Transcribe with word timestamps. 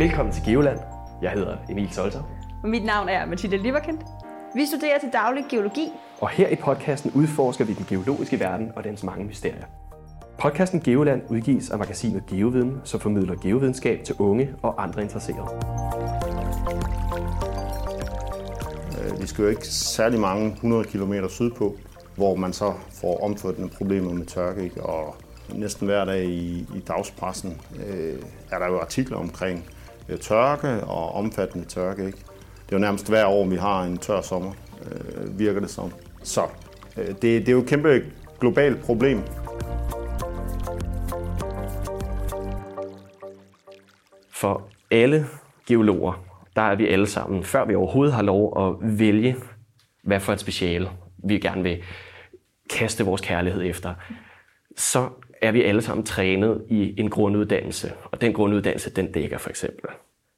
Velkommen 0.00 0.34
til 0.34 0.42
Geoland. 0.44 0.78
Jeg 1.22 1.30
hedder 1.30 1.56
Emil 1.70 1.92
Solter. 1.92 2.22
Og 2.62 2.68
mit 2.68 2.84
navn 2.84 3.08
er 3.08 3.26
Mathilde 3.26 3.56
Liverkendt. 3.56 4.00
Vi 4.54 4.66
studerer 4.66 4.98
til 4.98 5.08
daglig 5.12 5.44
geologi. 5.50 5.92
Og 6.20 6.28
her 6.28 6.48
i 6.48 6.56
podcasten 6.56 7.12
udforsker 7.14 7.64
vi 7.64 7.74
den 7.74 7.86
geologiske 7.88 8.40
verden 8.40 8.72
og 8.76 8.84
dens 8.84 9.02
mange 9.02 9.24
mysterier. 9.24 9.64
Podcasten 10.38 10.80
Geoland 10.80 11.22
udgives 11.28 11.70
af 11.70 11.78
magasinet 11.78 12.26
Geoviden, 12.26 12.80
som 12.84 13.00
formidler 13.00 13.34
geovidenskab 13.42 14.04
til 14.04 14.14
unge 14.18 14.54
og 14.62 14.82
andre 14.82 15.02
interesserede. 15.02 15.48
Vi 19.20 19.26
skal 19.26 19.42
jo 19.42 19.48
ikke 19.48 19.66
særlig 19.66 20.20
mange 20.20 20.46
100 20.46 20.84
km 20.84 21.14
sydpå, 21.28 21.74
hvor 22.16 22.34
man 22.34 22.52
så 22.52 22.72
får 23.00 23.24
omfattende 23.24 23.68
problemer 23.68 24.12
med 24.12 24.26
tørke. 24.26 24.64
Ikke? 24.64 24.82
Og 24.82 25.16
næsten 25.54 25.86
hver 25.86 26.04
dag 26.04 26.24
i, 26.24 26.58
i 26.60 26.80
dagspressen 26.88 27.60
øh, 27.86 28.22
er 28.50 28.58
der 28.58 28.66
jo 28.66 28.80
artikler 28.80 29.16
omkring 29.16 29.58
øh, 29.58 29.79
Øh, 30.10 30.18
tørke 30.18 30.84
og 30.84 31.12
omfattende 31.14 31.64
tørke. 31.66 32.06
Ikke? 32.06 32.18
Det 32.66 32.72
er 32.72 32.76
jo 32.76 32.78
nærmest 32.78 33.08
hver 33.08 33.26
år, 33.26 33.46
vi 33.46 33.56
har 33.56 33.84
en 33.84 33.98
tør 33.98 34.20
sommer, 34.20 34.52
øh, 34.84 35.38
virker 35.38 35.60
det 35.60 35.70
som. 35.70 35.92
Så 36.22 36.46
øh, 36.96 37.06
det, 37.06 37.22
det 37.22 37.48
er 37.48 37.52
jo 37.52 37.58
et 37.58 37.66
kæmpe 37.66 38.02
globalt 38.40 38.80
problem. 38.82 39.22
For 44.30 44.68
alle 44.90 45.26
geologer, 45.66 46.24
der 46.56 46.62
er 46.62 46.74
vi 46.74 46.88
alle 46.88 47.06
sammen, 47.06 47.44
før 47.44 47.64
vi 47.64 47.74
overhovedet 47.74 48.14
har 48.14 48.22
lov 48.22 48.68
at 48.68 48.98
vælge, 48.98 49.36
hvad 50.02 50.20
for 50.20 50.32
et 50.32 50.40
speciale 50.40 50.90
vi 51.24 51.38
gerne 51.38 51.62
vil 51.62 51.82
kaste 52.70 53.04
vores 53.04 53.20
kærlighed 53.20 53.62
efter, 53.62 53.94
så 54.76 55.08
er 55.42 55.52
vi 55.52 55.62
alle 55.62 55.82
sammen 55.82 56.06
trænet 56.06 56.64
i 56.68 57.00
en 57.00 57.10
grunduddannelse. 57.10 57.92
Og 58.04 58.20
den 58.20 58.32
grunduddannelse, 58.32 58.90
den 58.90 59.12
dækker 59.12 59.38
for 59.38 59.50
eksempel, 59.50 59.90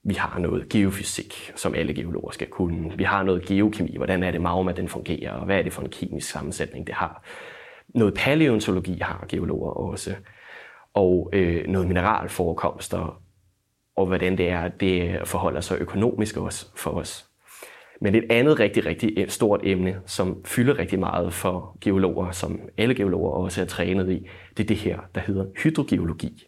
vi 0.05 0.15
har 0.15 0.39
noget 0.39 0.69
geofysik, 0.69 1.53
som 1.57 1.75
alle 1.75 1.95
geologer 1.95 2.31
skal 2.31 2.47
kunne. 2.47 2.93
Vi 2.97 3.05
har 3.05 3.23
noget 3.23 3.45
geokemi, 3.45 3.97
hvordan 3.97 4.23
er 4.23 4.31
det 4.31 4.41
magma, 4.41 4.73
den 4.73 4.89
fungerer, 4.89 5.33
og 5.33 5.45
hvad 5.45 5.59
er 5.59 5.63
det 5.63 5.73
for 5.73 5.83
en 5.83 5.91
kemisk 5.91 6.31
sammensætning, 6.31 6.87
det 6.87 6.95
har. 6.95 7.25
Noget 7.89 8.15
paleontologi 8.15 8.99
har 8.99 9.27
geologer 9.29 9.71
også, 9.71 10.15
og 10.95 11.31
øh, 11.33 11.67
noget 11.69 11.89
mineralforekomster, 11.89 13.23
og 13.97 14.07
hvordan 14.07 14.39
det 14.39 14.49
er, 14.49 14.69
det 14.69 15.21
forholder 15.25 15.61
sig 15.61 15.79
økonomisk 15.81 16.37
også 16.37 16.67
for 16.77 16.91
os. 16.91 17.32
Men 18.03 18.15
et 18.15 18.25
andet 18.31 18.61
rigtig, 18.61 18.87
rigtig 18.87 19.19
e- 19.19 19.29
stort 19.29 19.61
emne, 19.65 20.01
som 20.07 20.45
fylder 20.45 20.79
rigtig 20.79 20.99
meget 20.99 21.33
for 21.33 21.77
geologer, 21.81 22.31
som 22.31 22.61
alle 22.79 22.95
geologer 22.95 23.31
også 23.31 23.61
er 23.61 23.65
trænet 23.65 24.11
i, 24.11 24.29
det 24.57 24.63
er 24.63 24.67
det 24.67 24.77
her, 24.77 24.99
der 25.15 25.21
hedder 25.21 25.47
hydrogeologi. 25.63 26.47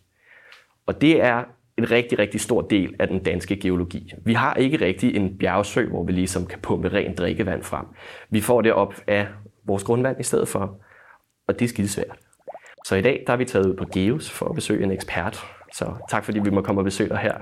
Og 0.87 1.01
det 1.01 1.23
er 1.23 1.45
en 1.79 1.91
rigtig, 1.91 2.19
rigtig 2.19 2.41
stor 2.41 2.63
del 2.63 2.95
af 2.99 3.09
den 3.09 3.23
danske 3.23 3.57
geologi. 3.57 4.13
Vi 4.25 4.35
har 4.35 4.55
ikke 4.55 4.81
rigtig 4.81 5.17
en 5.17 5.39
bjergsø, 5.39 5.87
hvor 5.87 6.05
vi 6.05 6.13
ligesom 6.13 6.47
kan 6.47 6.59
pumpe 6.59 6.89
rent 6.89 7.19
drikkevand 7.19 7.63
frem. 7.63 7.87
Vi 8.31 8.41
får 8.41 8.61
det 8.61 8.73
op 8.73 8.95
af 9.07 9.27
vores 9.65 9.85
grundvand 9.85 10.21
i 10.21 10.23
stedet 10.23 10.49
for, 10.49 10.79
og 11.49 11.59
det 11.59 11.65
er 11.65 11.69
skidesvært. 11.69 12.19
Så 12.85 12.97
i 12.97 13.03
dag 13.03 13.25
der 13.27 13.33
er 13.33 13.37
vi 13.37 13.45
taget 13.45 13.67
ud 13.67 13.77
på 13.77 13.85
Geos 13.93 14.31
for 14.31 14.47
at 14.47 14.55
besøge 14.55 14.85
en 14.85 14.91
ekspert. 14.91 15.45
Så 15.75 15.95
tak 16.11 16.25
fordi 16.25 16.39
vi 16.39 16.51
må 16.51 16.63
komme 16.63 16.81
og 16.81 16.85
besøge 16.85 17.09
dig 17.09 17.19
her, 17.19 17.35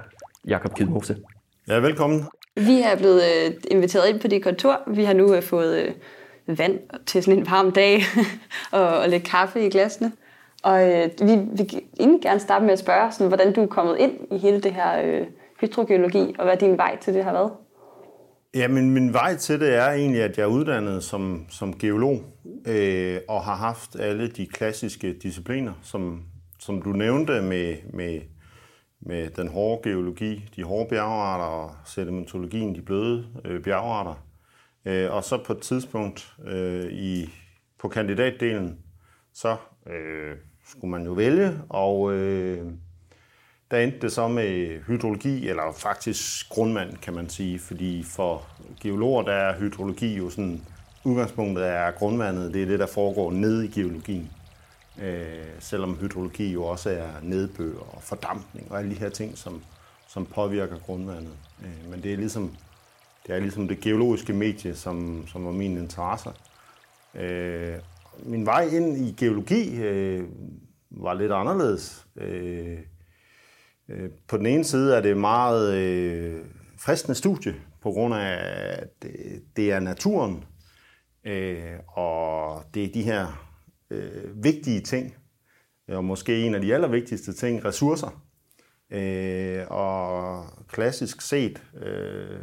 Jakob 0.47 0.75
Kidmose. 0.75 1.17
Ja, 1.69 1.79
velkommen. 1.79 2.25
Vi 2.57 2.81
er 2.81 2.97
blevet 2.97 3.23
øh, 3.23 3.55
inviteret 3.71 4.09
ind 4.09 4.21
på 4.21 4.29
dit 4.29 4.43
kontor. 4.43 4.83
Vi 4.87 5.05
har 5.05 5.13
nu 5.13 5.35
øh, 5.35 5.43
fået 5.43 5.95
øh, 6.49 6.59
vand 6.59 6.79
til 7.07 7.23
sådan 7.23 7.39
en 7.39 7.47
varm 7.47 7.73
dag 7.73 8.01
og, 8.73 8.99
og 8.99 9.09
lidt 9.09 9.25
kaffe 9.25 9.67
i 9.67 9.71
glasene. 9.71 10.13
Og 10.63 10.93
øh, 10.93 11.11
vi 11.21 11.37
vil 11.37 11.83
egentlig 12.01 12.23
gerne 12.23 12.41
starte 12.41 12.65
med 12.65 12.73
at 12.73 12.79
spørge, 12.79 13.13
sådan, 13.13 13.29
hvordan 13.29 13.53
du 13.53 13.63
er 13.63 13.67
kommet 13.67 13.97
ind 13.99 14.13
i 14.31 14.39
hele 14.39 14.61
det 14.61 14.75
her 14.75 15.03
øh, 15.05 15.27
hydrogeologi, 15.61 16.35
og 16.39 16.45
hvad 16.45 16.57
din 16.57 16.77
vej 16.77 16.99
til 17.01 17.15
det 17.15 17.25
har 17.25 17.33
været. 17.33 17.51
Ja, 18.55 18.69
men 18.69 18.91
min 18.91 19.13
vej 19.13 19.37
til 19.37 19.61
det 19.61 19.75
er 19.75 19.91
egentlig, 19.91 20.23
at 20.23 20.39
jeg 20.39 20.43
er 20.43 20.49
uddannet 20.49 21.05
som, 21.05 21.47
som 21.49 21.79
geolog 21.79 22.23
øh, 22.67 23.21
og 23.29 23.43
har 23.43 23.55
haft 23.55 23.97
alle 24.01 24.29
de 24.29 24.47
klassiske 24.47 25.15
discipliner, 25.23 25.73
som, 25.83 26.23
som 26.59 26.83
du 26.83 26.89
nævnte 26.89 27.43
med, 27.43 27.77
med, 27.93 28.21
med 29.07 29.31
den 29.31 29.49
hårde 29.49 29.91
geologi, 29.91 30.51
de 30.57 30.65
hårde 30.65 30.89
bjergarter 30.89 31.45
og 31.45 31.71
sedimentologien, 31.85 32.75
de 32.75 32.83
bløde 32.83 33.27
øh, 33.45 33.63
bjergarter. 33.63 34.27
Øh, 34.85 35.13
og 35.13 35.25
så 35.25 35.39
på 35.47 35.53
et 35.53 35.61
tidspunkt 35.61 36.35
øh, 36.45 36.93
i, 36.93 37.31
på 37.79 37.89
kandidatdelen, 37.89 38.79
så 39.35 39.57
øh, 39.87 40.37
skulle 40.67 40.91
man 40.91 41.05
jo 41.05 41.13
vælge, 41.13 41.53
og 41.69 42.13
øh, 42.13 42.67
der 43.71 43.79
endte 43.79 43.99
det 44.01 44.13
så 44.13 44.29
med 44.29 44.81
hydrologi, 44.87 45.49
eller 45.49 45.73
faktisk 45.77 46.49
grundvand, 46.49 46.97
kan 46.97 47.15
man 47.15 47.29
sige, 47.29 47.59
fordi 47.59 48.03
for 48.03 48.47
geologer, 48.83 49.23
der 49.23 49.33
er 49.33 49.59
hydrologi 49.59 50.17
jo 50.17 50.31
sådan, 50.31 50.63
udgangspunktet 51.05 51.67
er 51.67 51.91
grundvandet, 51.91 52.55
det 52.55 52.63
er 52.63 52.67
det, 52.67 52.79
der 52.79 52.87
foregår 52.87 53.31
nede 53.31 53.65
i 53.65 53.69
geologien. 53.69 54.31
Øh, 55.01 55.47
selvom 55.59 55.97
hydrologi 55.97 56.53
jo 56.53 56.65
også 56.65 56.91
er 56.91 57.11
nedbør 57.23 57.79
og 57.79 58.03
fordampning 58.03 58.73
og 58.73 58.79
alle 58.79 58.91
de 58.91 58.99
her 58.99 59.09
ting, 59.09 59.39
som, 59.39 59.63
som 60.09 60.27
påvirker 60.27 60.79
grundvandet. 60.79 61.37
Øh, 61.65 61.91
men 61.91 62.03
det 62.03 62.13
er 62.13 62.17
ligesom 62.17 62.57
det 63.27 63.35
er 63.35 63.41
ligesom 63.41 63.69
det 63.69 63.81
geologiske 63.81 64.33
medie, 64.33 64.75
som, 64.75 65.27
som 65.27 65.45
var 65.45 65.53
min 65.53 65.79
interesse. 65.79 66.31
Øh, 67.15 67.75
min 68.23 68.47
vej 68.47 68.69
ind 68.73 68.97
i 68.97 69.13
geologi 69.13 69.77
øh, 69.77 70.25
var 70.91 71.15
lidt 71.15 71.33
anderledes. 71.33 72.07
Øh, 72.17 72.79
øh, 73.89 74.11
på 74.29 74.37
den 74.37 74.47
ene 74.47 74.65
side 74.65 74.97
er 74.97 75.01
det 75.01 75.17
meget 75.17 75.75
øh, 75.75 76.41
fristende 76.79 77.15
studie, 77.15 77.55
på 77.83 77.91
grund 77.91 78.15
af, 78.15 78.39
at 78.79 79.03
det, 79.03 79.43
det 79.57 79.73
er 79.73 79.81
naturen, 79.81 80.45
øh, 81.25 81.73
og 81.87 82.63
det 82.75 82.85
er 82.85 82.93
de 82.93 83.03
her 83.03 83.52
øh, 83.93 84.45
vigtige 84.45 84.81
ting, 84.81 85.15
øh, 85.89 85.97
og 85.97 86.05
måske 86.05 86.43
en 86.43 86.55
af 86.55 86.61
de 86.61 86.75
allervigtigste 86.75 87.33
ting, 87.33 87.65
ressourcer. 87.65 88.23
Øh, 88.91 89.67
og 89.71 90.45
klassisk 90.69 91.21
set, 91.21 91.63
øh, 91.83 92.41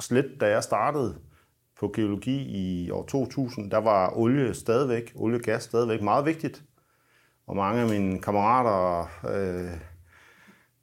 slet 0.00 0.36
da 0.40 0.46
jeg 0.46 0.64
startede 0.64 1.18
på 1.80 1.92
geologi 1.96 2.42
i 2.42 2.90
år 2.90 3.04
2000, 3.06 3.70
der 3.70 3.78
var 3.78 4.12
olie 4.16 4.54
stadigvæk, 4.54 5.12
olie 5.14 5.36
og 5.36 5.40
gas 5.40 5.62
stadigvæk 5.62 6.02
meget 6.02 6.26
vigtigt. 6.26 6.64
Og 7.46 7.56
mange 7.56 7.82
af 7.82 7.88
mine 7.88 8.20
kammerater, 8.20 9.08
øh, 9.28 9.78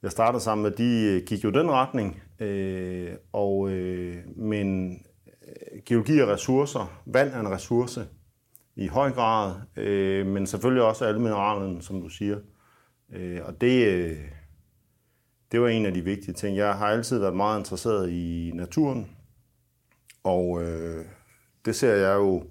jeg 0.02 0.10
startede 0.10 0.42
sammen 0.42 0.62
med, 0.62 0.70
de 0.70 1.14
øh, 1.14 1.26
gik 1.26 1.44
jo 1.44 1.50
den 1.50 1.70
retning. 1.70 2.22
Øh, 2.40 3.12
og, 3.32 3.70
øh, 3.70 4.16
men 4.36 4.98
øh, 5.46 5.82
geologi 5.86 6.18
er 6.18 6.32
ressourcer, 6.32 7.02
vand 7.06 7.32
er 7.32 7.40
en 7.40 7.50
ressource 7.50 8.06
i 8.76 8.86
høj 8.86 9.10
grad, 9.10 9.54
øh, 9.76 10.26
men 10.26 10.46
selvfølgelig 10.46 10.82
også 10.82 11.04
alle 11.04 11.20
mineralerne, 11.20 11.82
som 11.82 12.00
du 12.00 12.08
siger. 12.08 12.38
Øh, 13.12 13.40
og 13.44 13.60
det, 13.60 13.86
øh, 13.86 14.18
det 15.52 15.60
var 15.60 15.68
en 15.68 15.86
af 15.86 15.94
de 15.94 16.04
vigtige 16.04 16.34
ting. 16.34 16.56
Jeg 16.56 16.74
har 16.74 16.86
altid 16.86 17.18
været 17.18 17.36
meget 17.36 17.58
interesseret 17.58 18.10
i 18.10 18.50
naturen, 18.54 19.10
og 20.24 20.62
øh, 20.62 21.04
det 21.64 21.76
ser 21.76 21.94
jeg 21.94 22.14
jo 22.14 22.44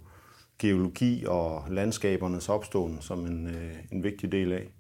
geologi 0.59 1.25
og 1.28 1.63
landskabernes 1.69 2.50
opståen 2.50 3.02
som 3.02 3.25
en, 3.25 3.47
øh, 3.47 3.75
en 3.92 4.03
vigtig 4.03 4.31
del 4.31 4.52
af. 4.52 4.74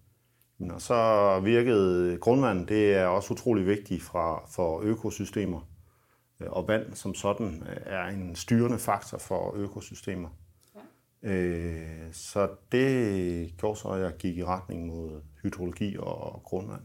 Men 0.57 0.71
og 0.71 0.81
så 0.81 1.39
virkede 1.43 2.17
grundvand, 2.17 2.67
det 2.67 2.93
er 2.93 3.05
også 3.05 3.33
utrolig 3.33 3.65
vigtigt 3.65 4.03
fra, 4.03 4.45
for 4.55 4.81
økosystemer. 4.81 5.69
Øh, 6.41 6.47
og 6.49 6.67
vand 6.67 6.93
som 6.93 7.13
sådan 7.13 7.63
øh, 7.69 7.77
er 7.85 8.05
en 8.05 8.35
styrende 8.35 8.79
faktor 8.79 9.17
for 9.17 9.53
økosystemer. 9.55 10.29
Øh, 11.25 11.75
så 12.11 12.47
det 12.71 13.51
gjorde 13.57 13.79
så, 13.79 13.87
at 13.87 14.01
jeg 14.01 14.11
gik 14.19 14.37
i 14.37 14.43
retning 14.43 14.87
mod 14.87 15.21
hydrologi 15.43 15.95
og 15.99 16.41
grundvand. 16.43 16.81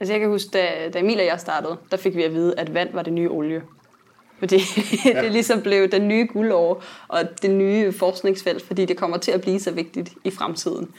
Altså 0.00 0.12
jeg 0.12 0.20
kan 0.20 0.28
huske, 0.28 0.50
da, 0.52 0.90
da 0.90 0.98
Emil 0.98 1.18
og 1.18 1.26
jeg 1.26 1.40
startede, 1.40 1.76
der 1.90 1.96
fik 1.96 2.16
vi 2.16 2.22
at 2.22 2.32
vide, 2.32 2.58
at 2.58 2.74
vand 2.74 2.92
var 2.92 3.02
det 3.02 3.12
nye 3.12 3.30
olie. 3.30 3.62
Fordi 4.38 4.56
ja. 5.14 5.22
det 5.22 5.32
ligesom 5.32 5.62
blev 5.62 5.88
den 5.88 6.08
nye 6.08 6.28
guldår 6.32 6.84
og 7.08 7.42
det 7.42 7.50
nye 7.50 7.92
forskningsfelt, 7.92 8.62
fordi 8.62 8.84
det 8.84 8.96
kommer 8.96 9.16
til 9.16 9.32
at 9.32 9.40
blive 9.40 9.60
så 9.60 9.70
vigtigt 9.70 10.12
i 10.24 10.30
fremtiden, 10.30 10.90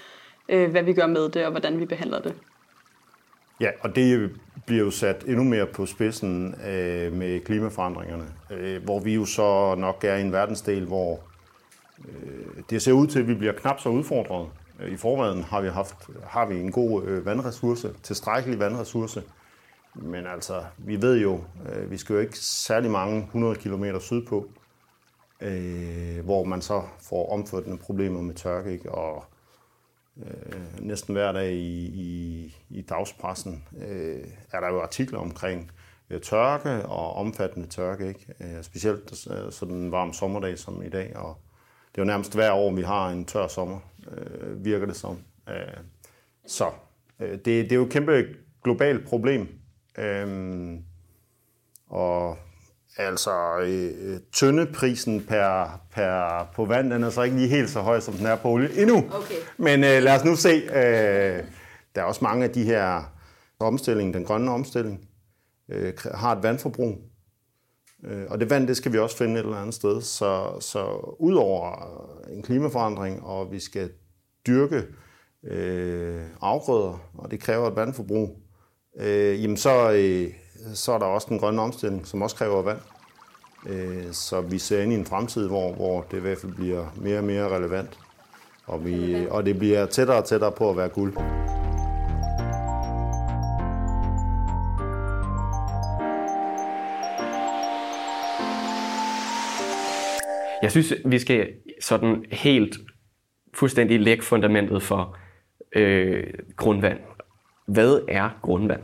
øh, 0.50 0.72
hvad 0.72 0.84
vi 0.84 0.94
gør 0.94 1.08
med 1.08 1.30
det 1.30 1.46
og 1.46 1.52
hvordan 1.52 1.80
vi 1.80 1.86
behandler 1.86 2.22
det. 2.22 2.34
Ja, 3.60 3.70
og 3.80 3.96
det 3.96 4.32
bliver 4.66 4.84
jo 4.84 4.92
sat 4.92 5.24
endnu 5.28 5.44
mere 5.44 5.66
på 5.66 5.86
spidsen 5.86 6.56
øh, 6.68 7.14
med 7.14 7.40
klimaforandringerne, 7.40 8.26
øh, 8.52 8.84
hvor 8.84 9.00
vi 9.00 9.14
jo 9.14 9.26
så 9.26 9.76
nok 9.78 10.04
er 10.04 10.16
i 10.16 10.22
en 10.22 10.32
verdensdel, 10.32 10.86
hvor 10.86 11.20
Øh, 12.08 12.64
det 12.70 12.82
ser 12.82 12.92
ud 12.92 13.08
til, 13.08 13.20
at 13.20 13.28
vi 13.28 13.34
bliver 13.34 13.54
knap 13.54 13.80
så 13.80 13.90
udfordret. 13.90 14.50
Øh, 14.80 14.92
I 14.92 14.98
forvejen 14.98 15.44
har 15.44 15.62
vi, 15.62 15.70
haft, 15.70 15.96
har 16.24 16.46
vi 16.46 16.60
en 16.60 16.72
god 16.72 17.04
øh, 17.04 17.26
vandressource, 17.26 17.94
tilstrækkelig 18.04 18.60
vandressource, 18.60 19.24
men 19.96 20.28
altså, 20.28 20.64
vi 20.78 21.02
ved 21.02 21.22
jo, 21.22 21.42
vi 21.88 21.98
skal 21.98 22.14
jo 22.14 22.20
ikke 22.20 22.40
særlig 22.40 22.92
mange 22.92 23.20
100 23.20 23.56
km 23.56 23.86
sydpå, 24.00 24.50
hvor 26.24 26.44
man 26.44 26.62
så 26.62 26.82
får 27.02 27.34
omfattende 27.34 27.78
problemer 27.78 28.22
med 28.22 28.34
tørke. 28.34 28.72
Ikke? 28.72 28.92
Og 28.92 29.26
øh, 30.18 30.80
næsten 30.80 31.16
hver 31.16 31.32
dag 31.32 31.52
i, 31.54 31.86
i, 31.86 32.56
i 32.70 32.82
dagspressen, 32.82 33.64
øh, 33.78 34.28
er 34.52 34.60
der 34.60 34.68
jo 34.68 34.82
artikler 34.82 35.20
omkring 35.20 35.72
øh, 36.10 36.22
tørke 36.22 36.86
og 36.86 37.14
omfattende 37.14 37.68
tørke, 37.68 38.08
ikke? 38.08 38.34
Øh, 38.40 38.64
specielt 38.64 39.28
øh, 39.32 39.52
sådan 39.52 39.76
en 39.76 39.92
varm 39.92 40.14
sommerdag 40.14 40.58
som 40.58 40.84
i 40.84 40.90
dag, 40.90 41.18
og 41.18 41.38
det 41.96 42.02
er 42.02 42.06
jo 42.06 42.08
nærmest 42.08 42.34
hver 42.34 42.52
år, 42.52 42.72
vi 42.72 42.82
har 42.82 43.10
en 43.10 43.26
tør 43.26 43.48
sommer, 43.48 43.80
øh, 44.12 44.66
virker 44.66 44.86
det 44.86 44.96
som. 44.96 45.18
Øh, 45.50 45.56
så 46.48 46.72
øh, 47.20 47.32
det, 47.32 47.46
det 47.46 47.72
er 47.72 47.76
jo 47.76 47.86
et 47.86 47.92
kæmpe 47.92 48.26
globalt 48.64 49.08
problem. 49.08 49.48
Øh, 49.98 50.74
og 51.90 52.38
altså, 52.98 53.60
øh, 53.60 54.20
tyndeprisen 54.32 55.26
per, 55.26 55.80
per, 55.92 56.44
på 56.56 56.66
vand, 56.66 56.92
den 56.92 57.04
er 57.04 57.10
så 57.10 57.22
ikke 57.22 57.36
lige 57.36 57.48
helt 57.48 57.70
så 57.70 57.82
høj, 57.82 58.00
som 58.00 58.14
den 58.14 58.26
er 58.26 58.36
på 58.36 58.50
olie 58.50 58.82
endnu. 58.82 58.98
Okay. 58.98 59.36
Men 59.58 59.84
øh, 59.84 60.04
lad 60.04 60.16
os 60.16 60.26
nu 60.26 60.36
se. 60.36 60.50
Øh, 60.50 61.44
der 61.96 62.02
er 62.02 62.04
også 62.04 62.24
mange 62.24 62.44
af 62.44 62.52
de 62.52 62.64
her 62.64 63.14
omstilling, 63.60 64.14
den 64.14 64.26
grønne 64.26 64.52
omstilling, 64.52 65.08
øh, 65.70 65.94
har 66.14 66.36
et 66.36 66.44
vandforbrug. 66.44 66.98
Øh, 68.08 68.26
og 68.30 68.40
det 68.40 68.50
vand, 68.50 68.68
det 68.68 68.78
skal 68.78 68.94
vi 68.94 68.98
også 68.98 69.18
finde 69.18 69.40
et 69.40 69.46
eller 69.46 69.58
andet 69.58 69.76
sted. 69.76 70.02
Så, 70.02 70.60
så 70.60 71.16
udover 71.20 71.72
en 72.30 72.42
klimaforandring, 72.44 73.24
og 73.24 73.52
vi 73.52 73.60
skal 73.60 73.90
dyrke 74.48 74.84
øh, 75.44 76.22
afgrøder, 76.42 77.00
og 77.14 77.32
det 77.32 77.40
kræver 77.40 77.68
et 77.68 77.76
vandforbrug, 77.76 78.40
øh, 79.00 79.44
jamen 79.44 79.58
så, 79.58 79.92
øh, 79.92 80.34
så 80.74 80.92
er 80.92 81.00
der 81.00 81.06
også 81.06 81.28
den 81.30 81.40
grønne 81.40 81.62
omstilling, 81.62 82.08
som 82.08 82.22
også 82.22 82.36
kræver 82.36 82.62
vand. 82.62 82.80
Øh, 83.68 84.12
så 84.12 84.42
vi 84.42 84.58
ser 84.58 84.82
ind 84.82 84.92
i 84.92 84.96
en 84.96 85.06
fremtid, 85.06 85.48
hvor, 85.48 85.74
hvor 85.74 86.02
det 86.12 86.18
i 86.18 86.22
hvert 86.22 86.38
fald 86.38 86.54
bliver 86.54 86.86
mere 86.96 87.18
og 87.18 87.24
mere 87.24 87.50
relevant. 87.50 88.00
Og, 88.66 88.86
vi, 88.86 89.28
og 89.30 89.46
det 89.46 89.58
bliver 89.58 89.86
tættere 89.86 90.18
og 90.18 90.26
tættere 90.26 90.52
på 90.52 90.70
at 90.70 90.78
være 90.78 90.90
guld. 90.90 91.14
Jeg 100.66 100.72
synes, 100.72 100.94
vi 101.06 101.20
skal 101.20 101.54
sådan 101.82 102.26
helt 102.32 102.78
fuldstændig 103.54 104.00
lægge 104.00 104.24
fundamentet 104.24 104.84
for 104.84 105.18
øh, 105.76 106.34
grundvand. 106.56 107.00
Hvad 107.66 108.00
er 108.08 108.30
grundvand? 108.42 108.84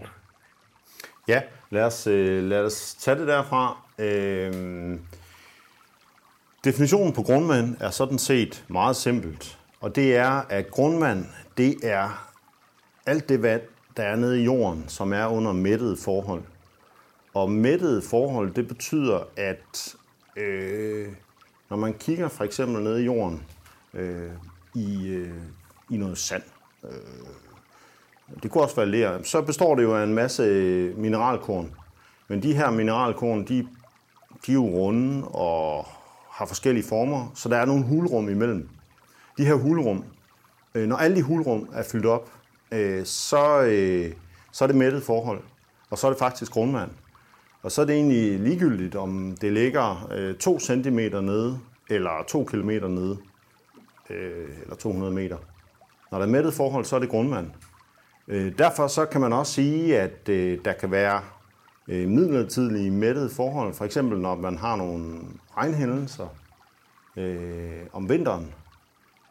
Ja, 1.28 1.42
lad 1.70 1.84
os, 1.84 2.08
øh, 2.08 2.44
lad 2.44 2.66
os 2.66 2.96
tage 3.00 3.20
det 3.20 3.28
derfra. 3.28 3.78
Øh, 4.00 5.00
definitionen 6.64 7.14
på 7.14 7.22
grundvand 7.22 7.76
er 7.80 7.90
sådan 7.90 8.20
set 8.20 8.66
meget 8.68 8.96
simpelt. 8.96 9.60
Og 9.80 9.96
det 9.96 10.16
er, 10.16 10.32
at 10.50 10.72
grundvand, 10.72 11.26
det 11.58 11.76
er 11.84 12.32
alt 13.06 13.30
det 13.30 13.42
vand, 13.42 13.62
der 13.98 14.04
er 14.04 14.16
nede 14.16 14.42
i 14.42 14.44
jorden, 14.44 14.86
som 14.88 15.14
er 15.14 15.28
under 15.28 15.54
mættede 15.54 15.98
forhold. 16.04 16.44
Og 17.34 17.52
mættede 17.52 18.02
forhold, 18.10 18.54
det 18.54 18.68
betyder, 18.68 19.20
at 19.38 19.96
øh, 20.38 21.08
når 21.72 21.78
man 21.78 21.94
kigger 21.94 22.28
for 22.28 22.44
eksempel 22.44 22.84
ned 22.84 22.98
i 22.98 23.06
jorden 23.06 23.44
øh, 23.94 24.32
i, 24.76 25.08
øh, 25.08 25.42
i 25.90 25.98
noget 25.98 26.18
sand, 26.18 26.44
øh, 26.84 26.92
det 28.44 28.52
kunne 28.52 28.64
også 28.64 28.76
være 28.76 28.86
ler, 28.86 29.24
så 29.24 29.42
består 29.42 29.76
det 29.76 29.84
jo 29.84 29.96
af 29.96 30.04
en 30.04 30.14
masse 30.14 30.44
øh, 30.44 30.98
mineralkorn. 30.98 31.74
Men 32.28 32.44
de 32.44 32.54
her 32.54 32.72
mineralkorn, 32.72 33.48
de, 33.48 33.68
de 34.46 34.52
er 34.52 34.54
jo 34.54 34.66
runde 34.66 35.28
og 35.28 35.86
har 36.30 36.46
forskellige 36.46 36.84
former, 36.84 37.32
så 37.36 37.50
der 37.50 37.58
er 37.58 37.66
nogle 37.66 37.84
hulrum 37.84 38.30
imellem. 38.30 38.70
De 39.38 39.46
her 39.46 39.54
hulrum, 39.54 40.04
øh, 40.76 40.88
når 40.88 40.96
alle 40.96 41.16
de 41.16 41.22
hulrum 41.22 41.70
er 41.74 41.84
fyldt 41.84 42.06
op, 42.06 42.32
øh, 42.72 43.06
så, 43.06 43.62
øh, 43.62 44.14
så 44.52 44.66
er 44.66 44.68
det 44.68 44.76
mættet 44.76 45.04
forhold, 45.04 45.42
og 45.90 45.98
så 45.98 46.08
er 46.08 46.12
det 46.12 46.20
faktisk 46.20 46.52
grundvand. 46.52 46.92
Og 47.64 47.72
så 47.72 47.82
er 47.82 47.86
det 47.86 47.96
egentlig 47.96 48.40
ligegyldigt, 48.40 48.96
om 48.96 49.38
det 49.42 49.54
ligger 49.54 50.10
øh, 50.12 50.36
2 50.36 50.60
cm 50.60 51.00
nede, 51.00 51.60
eller 51.90 52.24
2 52.28 52.44
km 52.44 52.70
nede, 52.70 53.18
øh, 54.10 54.50
eller 54.62 54.76
200 54.76 55.14
meter. 55.14 55.38
Når 56.12 56.18
der 56.18 56.26
er 56.26 56.30
mættet 56.30 56.54
forhold, 56.54 56.86
så 56.86 56.96
er 56.96 57.00
det 57.00 57.10
grundvand. 57.10 57.48
Øh, 58.28 58.58
derfor 58.58 58.88
så 58.88 59.06
kan 59.06 59.22
man 59.22 59.34
også 59.34 59.54
sige, 59.54 60.00
at 60.00 60.30
øh, 60.30 60.60
der 60.66 60.74
kan 60.74 60.92
være 60.92 61.22
øh, 61.88 62.08
midlertidige 62.08 62.92
mættede 62.92 63.30
forhold. 63.30 63.74
For 63.74 63.86
eksempel 63.86 64.20
når 64.20 64.36
man 64.36 64.58
har 64.58 64.76
nogle 64.76 65.20
regnhændelser 65.58 66.28
øh, 67.18 67.82
om 67.94 68.10
vinteren, 68.10 68.54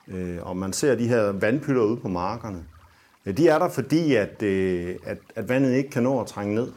øh, 0.09 0.39
og 0.43 0.57
man 0.57 0.73
ser 0.73 0.95
de 0.95 1.09
her 1.09 1.33
vandpytter 1.33 1.83
ude 1.83 1.97
på 1.97 2.09
markerne. 2.09 2.65
Øh, 3.27 3.37
de 3.37 3.49
er 3.49 3.59
der 3.59 3.69
fordi, 3.69 4.15
at, 4.15 4.43
øh, 4.43 4.97
at, 5.05 5.19
at 5.35 5.49
vandet 5.49 5.73
ikke 5.75 5.91
kan 5.91 6.03
nå 6.03 6.21
at 6.21 6.27
trænge 6.27 6.55
ned. 6.55 6.73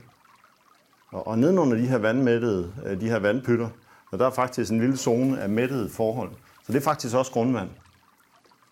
Og, 1.13 1.27
og 1.27 1.39
nedenunder 1.39 1.77
de 1.77 1.87
her 1.87 1.97
vandmættede, 1.97 2.71
øh, 2.85 3.01
de 3.01 3.09
her 3.09 3.19
vandpytter, 3.19 3.69
og 4.11 4.19
der 4.19 4.25
er 4.25 4.31
faktisk 4.31 4.71
en 4.71 4.79
lille 4.79 4.97
zone 4.97 5.41
af 5.41 5.49
mættede 5.49 5.89
forhold. 5.89 6.29
Så 6.65 6.73
det 6.73 6.79
er 6.79 6.83
faktisk 6.83 7.15
også 7.15 7.31
grundvand. 7.31 7.69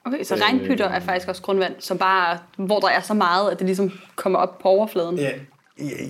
Okay, 0.05 0.23
så 0.23 0.35
regnpytter 0.35 0.85
er 0.85 0.99
faktisk 0.99 1.27
også 1.27 1.41
grundvand, 1.41 1.73
som 1.79 1.97
bare, 1.97 2.37
hvor 2.57 2.79
der 2.79 2.89
er 2.89 3.01
så 3.01 3.13
meget, 3.13 3.51
at 3.51 3.59
det 3.59 3.65
ligesom 3.65 3.91
kommer 4.15 4.39
op 4.39 4.59
på 4.59 4.67
overfladen. 4.67 5.17
Ja, 5.17 5.31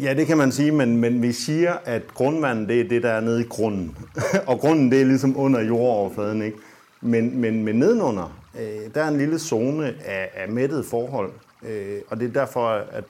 ja 0.01 0.13
det 0.13 0.28
kan 0.28 0.38
man 0.38 0.51
sige, 0.51 0.72
men, 0.72 0.98
men 0.98 1.22
vi 1.22 1.31
siger, 1.31 1.74
at 1.86 2.13
grundvand 2.13 2.68
det 2.68 2.81
er 2.81 2.89
det, 2.89 3.04
der 3.04 3.10
er 3.10 3.19
nede 3.19 3.42
i 3.42 3.48
grunden. 3.48 3.98
og 4.48 4.60
grunden 4.60 4.92
det 4.92 5.01
er 5.01 5.06
ligesom 5.06 5.38
under 5.38 5.62
jordoverfladen. 5.62 6.42
Ikke? 6.42 6.57
Men, 7.01 7.38
men, 7.42 7.63
men 7.63 7.75
nedenunder, 7.75 8.42
øh, 8.60 8.94
der 8.95 9.04
er 9.04 9.07
en 9.07 9.18
lille 9.18 9.39
zone 9.39 9.94
af, 10.06 10.30
af 10.36 10.50
mættet 10.50 10.86
forhold. 10.86 11.31
Øh, 11.68 12.01
og 12.10 12.19
det 12.19 12.28
er 12.28 12.33
derfor, 12.33 12.68
at 12.69 13.04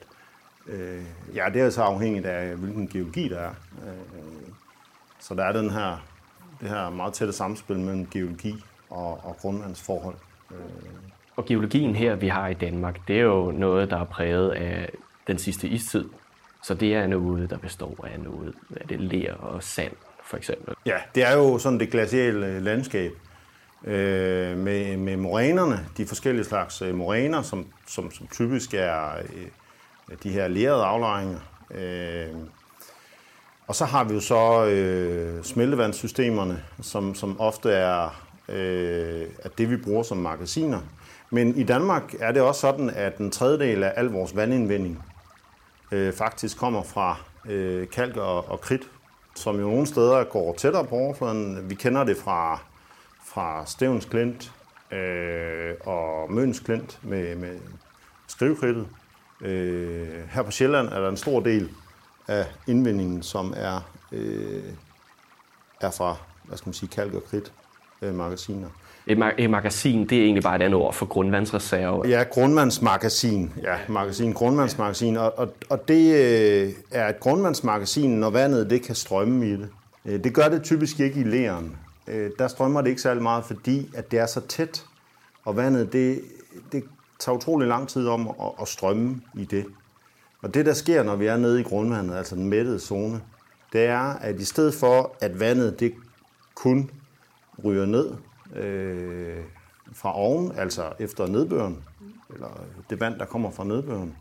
øh, 0.66 1.02
ja, 1.34 1.44
det 1.54 1.62
er 1.62 1.70
så 1.70 1.82
afhængigt 1.82 2.26
af, 2.26 2.56
hvilken 2.56 2.88
geologi 2.88 3.28
der 3.28 3.38
er. 3.38 3.54
Øh, 3.86 4.52
så 5.20 5.34
der 5.34 5.44
er 5.44 5.52
den 5.52 5.70
her, 5.70 6.06
det 6.60 6.68
her 6.68 6.90
meget 6.90 7.14
tætte 7.14 7.32
samspil 7.32 7.78
mellem 7.78 8.06
geologi 8.06 8.64
og, 8.90 9.24
og 9.24 9.36
grundvandsforhold. 9.40 10.16
Og 11.36 11.44
geologien 11.44 11.96
her, 11.96 12.14
vi 12.14 12.28
har 12.28 12.48
i 12.48 12.54
Danmark, 12.54 13.08
det 13.08 13.16
er 13.18 13.22
jo 13.22 13.50
noget, 13.50 13.90
der 13.90 13.96
er 13.96 14.04
præget 14.04 14.50
af 14.50 14.92
den 15.26 15.38
sidste 15.38 15.68
istid. 15.68 16.04
Så 16.62 16.74
det 16.74 16.94
er 16.94 17.06
noget, 17.06 17.50
der 17.50 17.58
består 17.58 18.06
af 18.12 18.20
noget 18.20 18.54
af 18.76 18.88
det 18.88 19.00
ler 19.00 19.34
og 19.34 19.62
sand, 19.62 19.92
for 20.24 20.36
eksempel. 20.36 20.74
Ja, 20.86 20.96
det 21.14 21.28
er 21.28 21.36
jo 21.36 21.58
sådan 21.58 21.80
det 21.80 21.90
glaciale 21.90 22.60
landskab 22.60 23.12
øh, 23.84 24.56
med, 24.58 24.96
med 24.96 25.16
morænerne, 25.16 25.86
de 25.96 26.06
forskellige 26.06 26.44
slags 26.44 26.82
øh, 26.82 26.94
moræner, 26.94 27.42
som, 27.42 27.66
som, 27.86 28.10
som 28.10 28.26
typisk 28.26 28.74
er 28.74 29.16
øh, 29.18 29.46
de 30.22 30.30
her 30.30 30.48
lerede 30.48 30.84
aflejringer. 30.84 31.38
Øh, 31.74 32.34
og 33.66 33.74
så 33.74 33.84
har 33.84 34.04
vi 34.04 34.14
jo 34.14 34.20
så 34.20 34.64
øh, 34.66 35.44
smeltevandssystemerne, 35.44 36.62
som, 36.80 37.14
som 37.14 37.40
ofte 37.40 37.70
er 37.70 38.22
øh, 38.48 39.26
er 39.38 39.48
det, 39.58 39.70
vi 39.70 39.76
bruger 39.76 40.02
som 40.02 40.16
magasiner. 40.16 40.80
Men 41.30 41.56
i 41.56 41.62
Danmark 41.62 42.14
er 42.20 42.32
det 42.32 42.42
også 42.42 42.60
sådan, 42.60 42.90
at 42.90 43.18
en 43.18 43.30
tredjedel 43.30 43.82
af 43.82 43.92
al 43.96 44.06
vores 44.06 44.36
vandindvinding 44.36 45.04
øh, 45.92 46.12
faktisk 46.12 46.58
kommer 46.58 46.82
fra 46.82 47.16
øh, 47.48 47.88
kalk 47.88 48.16
og, 48.16 48.50
og 48.50 48.60
kridt, 48.60 48.90
som 49.34 49.60
jo 49.60 49.66
nogle 49.66 49.86
steder 49.86 50.24
går 50.24 50.54
tættere 50.54 50.84
på 50.84 50.94
overfladen. 50.94 51.70
Vi 51.70 51.74
kender 51.74 52.04
det 52.04 52.16
fra, 52.16 52.60
fra 53.24 53.66
Stævns 53.66 54.04
Klint 54.04 54.52
øh, 54.92 55.74
og 55.80 56.32
Møns 56.32 56.60
Klint 56.60 56.98
med, 57.02 57.36
med 57.36 57.58
skrivekridtet. 58.28 58.86
Øh, 59.42 60.08
her 60.30 60.42
på 60.42 60.50
Sjælland 60.50 60.88
er 60.88 61.00
der 61.00 61.08
en 61.08 61.16
stor 61.16 61.40
del 61.40 61.68
af 62.28 62.46
indvindingen, 62.66 63.22
som 63.22 63.54
er, 63.56 63.92
øh, 64.12 64.62
er 65.80 65.90
fra 65.90 66.16
hvad 66.44 66.58
skal 66.58 66.68
man 66.68 66.74
sige, 66.74 66.88
kalk 66.88 67.14
og 67.14 67.24
kridt 67.24 67.52
øh. 68.02 68.14
Et, 69.06 69.18
ma- 69.18 69.34
et 69.38 69.50
magasin, 69.50 70.08
det 70.08 70.18
er 70.18 70.22
egentlig 70.22 70.42
bare 70.42 70.56
et 70.56 70.62
andet 70.62 70.80
ord 70.80 70.94
for 70.94 71.06
grundvandsreserve. 71.06 72.08
Ja, 72.08 72.22
grundvandsmagasin. 72.22 73.52
Ja, 73.62 73.76
magasin, 73.88 74.32
grundvandsmagasin. 74.32 75.16
Og, 75.16 75.38
og, 75.38 75.54
og 75.70 75.88
det 75.88 76.14
øh, 76.14 76.72
er 76.90 77.08
et 77.08 77.20
grundvandsmagasin, 77.20 78.10
når 78.10 78.30
vandet 78.30 78.70
det 78.70 78.82
kan 78.82 78.94
strømme 78.94 79.46
i 79.46 79.52
det. 79.52 79.68
Øh, 80.06 80.24
det 80.24 80.34
gør 80.34 80.48
det 80.48 80.62
typisk 80.62 81.00
ikke 81.00 81.20
i 81.20 81.24
læren. 81.24 81.76
Øh, 82.08 82.30
der 82.38 82.48
strømmer 82.48 82.80
det 82.80 82.88
ikke 82.88 83.02
særlig 83.02 83.22
meget, 83.22 83.44
fordi 83.44 83.90
at 83.94 84.10
det 84.10 84.18
er 84.18 84.26
så 84.26 84.40
tæt, 84.40 84.84
og 85.44 85.56
vandet 85.56 85.92
det, 85.92 86.20
det 86.72 86.84
tager 87.22 87.36
utrolig 87.36 87.68
lang 87.68 87.88
tid 87.88 88.08
om 88.08 88.28
at, 88.28 88.52
at 88.60 88.68
strømme 88.68 89.20
i 89.34 89.44
det. 89.44 89.66
Og 90.42 90.54
det, 90.54 90.66
der 90.66 90.72
sker, 90.72 91.02
når 91.02 91.16
vi 91.16 91.26
er 91.26 91.36
nede 91.36 91.60
i 91.60 91.62
grundvandet, 91.62 92.16
altså 92.16 92.36
den 92.36 92.48
mættede 92.48 92.80
zone, 92.80 93.20
det 93.72 93.84
er, 93.84 94.00
at 94.00 94.40
i 94.40 94.44
stedet 94.44 94.74
for, 94.74 95.16
at 95.20 95.40
vandet 95.40 95.80
det 95.80 95.94
kun 96.54 96.90
ryger 97.64 97.86
ned 97.86 98.14
øh, 98.56 99.44
fra 99.92 100.18
oven, 100.18 100.52
altså 100.58 100.92
efter 100.98 101.26
nedbøren, 101.26 101.84
eller 102.34 102.48
det 102.90 103.00
vand, 103.00 103.18
der 103.18 103.24
kommer 103.24 103.50
fra 103.50 103.64
nedbøren. 103.64 104.16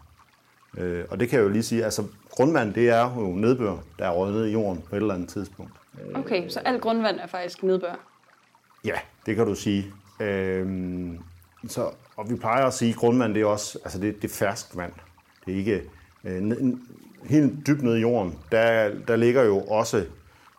Øh, 0.77 1.05
og 1.09 1.19
det 1.19 1.29
kan 1.29 1.39
jeg 1.39 1.45
jo 1.45 1.49
lige 1.49 1.63
sige, 1.63 1.85
altså 1.85 2.03
grundvand, 2.29 2.73
det 2.73 2.89
er 2.89 3.15
jo 3.15 3.27
nedbør, 3.27 3.77
der 3.99 4.05
er 4.05 4.11
røget 4.11 4.33
ned 4.33 4.45
i 4.45 4.51
jorden 4.51 4.81
på 4.89 4.95
et 4.95 5.01
eller 5.01 5.13
andet 5.13 5.29
tidspunkt. 5.29 5.71
Okay, 6.15 6.49
så 6.49 6.59
alt 6.59 6.81
grundvand 6.81 7.19
er 7.19 7.27
faktisk 7.27 7.63
nedbør? 7.63 7.99
Ja, 8.85 8.95
det 9.25 9.35
kan 9.35 9.45
du 9.45 9.55
sige. 9.55 9.93
Øh, 10.19 10.67
Så, 11.67 11.89
og 12.17 12.29
vi 12.29 12.35
plejer 12.35 12.65
at 12.65 12.73
sige, 12.73 12.89
at 12.89 12.95
grundvand 12.95 13.33
det 13.33 13.41
er 13.41 13.45
også 13.45 13.79
altså 13.83 13.99
det, 13.99 14.21
det 14.21 14.31
er 14.31 14.35
fersk 14.35 14.77
vand. 14.77 14.93
Det 15.45 15.53
er 15.53 15.57
ikke 15.57 15.83
øh, 16.23 16.51
helt 17.23 17.67
dybt 17.67 17.83
nede 17.83 17.97
i 17.97 18.01
jorden. 18.01 18.37
Der, 18.51 18.91
der 19.07 19.15
ligger 19.15 19.43
jo 19.43 19.61
også 19.61 20.05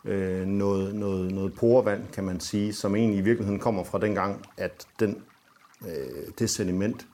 øh, 0.05 0.47
noget, 0.47 0.95
noget, 0.95 1.33
noget 1.33 1.53
porevand, 1.53 2.03
kan 2.13 2.23
man 2.23 2.39
sige, 2.39 2.73
som 2.73 2.95
egentlig 2.95 3.19
i 3.19 3.21
virkeligheden 3.21 3.59
kommer 3.59 3.83
fra 3.83 3.99
den 3.99 4.15
gang, 4.15 4.45
at 4.57 4.87
den, 4.99 5.23
øh, 5.87 6.33
det 6.39 6.49
sediment 6.49 7.07